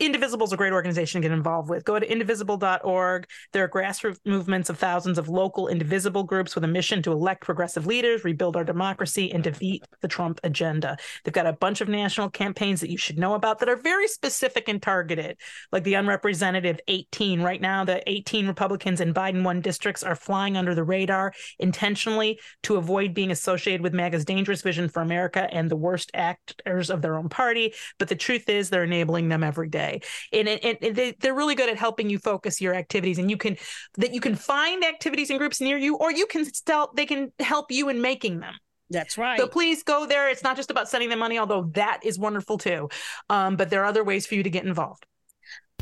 Indivisible 0.00 0.46
is 0.46 0.52
a 0.52 0.56
great 0.56 0.72
organization 0.72 1.20
to 1.20 1.28
get 1.28 1.34
involved 1.34 1.68
with. 1.68 1.84
Go 1.84 1.98
to 1.98 2.10
indivisible.org. 2.10 3.26
There 3.52 3.64
are 3.64 3.68
grassroots 3.68 4.18
movements 4.24 4.70
of 4.70 4.78
thousands 4.78 5.18
of 5.18 5.28
local 5.28 5.68
indivisible 5.68 6.24
groups 6.24 6.54
with 6.54 6.64
a 6.64 6.68
mission 6.68 7.02
to 7.02 7.12
elect 7.12 7.44
progressive 7.44 7.86
leaders, 7.86 8.24
rebuild 8.24 8.56
our 8.56 8.64
democracy, 8.64 9.32
and 9.32 9.42
defeat 9.42 9.84
the 10.00 10.08
Trump 10.08 10.40
agenda. 10.44 10.96
They've 11.24 11.34
got 11.34 11.46
a 11.46 11.52
bunch 11.52 11.80
of 11.80 11.88
national 11.88 12.30
campaigns 12.30 12.80
that 12.80 12.90
you 12.90 12.98
should 12.98 13.18
know 13.18 13.34
about 13.34 13.58
that 13.58 13.68
are 13.68 13.76
very 13.76 14.08
specific 14.08 14.68
and 14.68 14.82
targeted, 14.82 15.36
like 15.72 15.84
the 15.84 15.94
unrepresentative 15.94 16.80
18. 16.88 17.42
Right 17.42 17.60
now, 17.60 17.84
the 17.84 18.02
18 18.08 18.46
Republicans 18.46 19.00
in 19.00 19.14
Biden 19.14 19.44
won 19.44 19.60
districts 19.60 20.02
are 20.02 20.16
flying 20.16 20.56
under 20.56 20.74
the 20.74 20.84
radar 20.84 21.32
intentionally 21.58 22.40
to 22.64 22.76
avoid 22.76 23.14
being 23.14 23.30
associated 23.30 23.82
with 23.82 23.94
MAGA's 23.94 24.24
dangerous 24.24 24.62
vision 24.62 24.88
for 24.88 25.02
America 25.02 25.48
and 25.52 25.70
the 25.70 25.76
worst 25.76 26.10
actors 26.14 26.90
of 26.90 27.02
their 27.02 27.16
own 27.16 27.28
party. 27.28 27.74
But 27.98 28.08
the 28.08 28.16
truth 28.16 28.48
is, 28.48 28.70
they're 28.70 28.84
enabling 28.84 29.28
them 29.28 29.42
every 29.42 29.67
day 29.68 30.00
and, 30.32 30.48
and, 30.48 30.78
and 30.82 30.96
they, 30.96 31.14
they're 31.20 31.34
really 31.34 31.54
good 31.54 31.68
at 31.68 31.76
helping 31.76 32.10
you 32.10 32.18
focus 32.18 32.60
your 32.60 32.74
activities 32.74 33.18
and 33.18 33.30
you 33.30 33.36
can 33.36 33.56
that 33.96 34.12
you 34.14 34.20
can 34.20 34.34
find 34.34 34.84
activities 34.84 35.30
and 35.30 35.38
groups 35.38 35.60
near 35.60 35.78
you 35.78 35.96
or 35.96 36.10
you 36.12 36.26
can 36.26 36.44
still 36.44 36.90
they 36.94 37.06
can 37.06 37.32
help 37.40 37.70
you 37.70 37.88
in 37.88 38.00
making 38.00 38.40
them 38.40 38.54
that's 38.90 39.18
right. 39.18 39.38
So 39.38 39.46
please 39.46 39.82
go 39.82 40.06
there. 40.06 40.30
It's 40.30 40.42
not 40.42 40.56
just 40.56 40.70
about 40.70 40.88
sending 40.88 41.10
them 41.10 41.18
money, 41.18 41.38
although 41.38 41.64
that 41.74 42.00
is 42.02 42.18
wonderful 42.18 42.56
too. 42.56 42.88
Um, 43.28 43.56
but 43.56 43.68
there 43.70 43.82
are 43.82 43.86
other 43.86 44.02
ways 44.02 44.26
for 44.26 44.34
you 44.34 44.42
to 44.42 44.50
get 44.50 44.64
involved. 44.64 45.04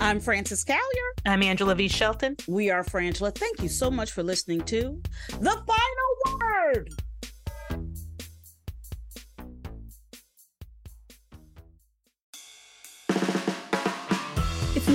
I'm 0.01 0.21
Frances 0.21 0.65
Callier. 0.65 0.79
I'm 1.25 1.43
Angela 1.43 1.75
V. 1.75 1.89
Shelton. 1.89 2.37
We 2.47 2.71
are 2.71 2.85
Frangela. 2.85 3.35
Thank 3.35 3.63
you 3.63 3.69
so 3.69 3.91
much 3.91 4.13
for 4.13 4.23
listening 4.23 4.61
to 4.63 5.01
The 5.41 5.51
Final 5.51 6.39
Word. 6.39 6.91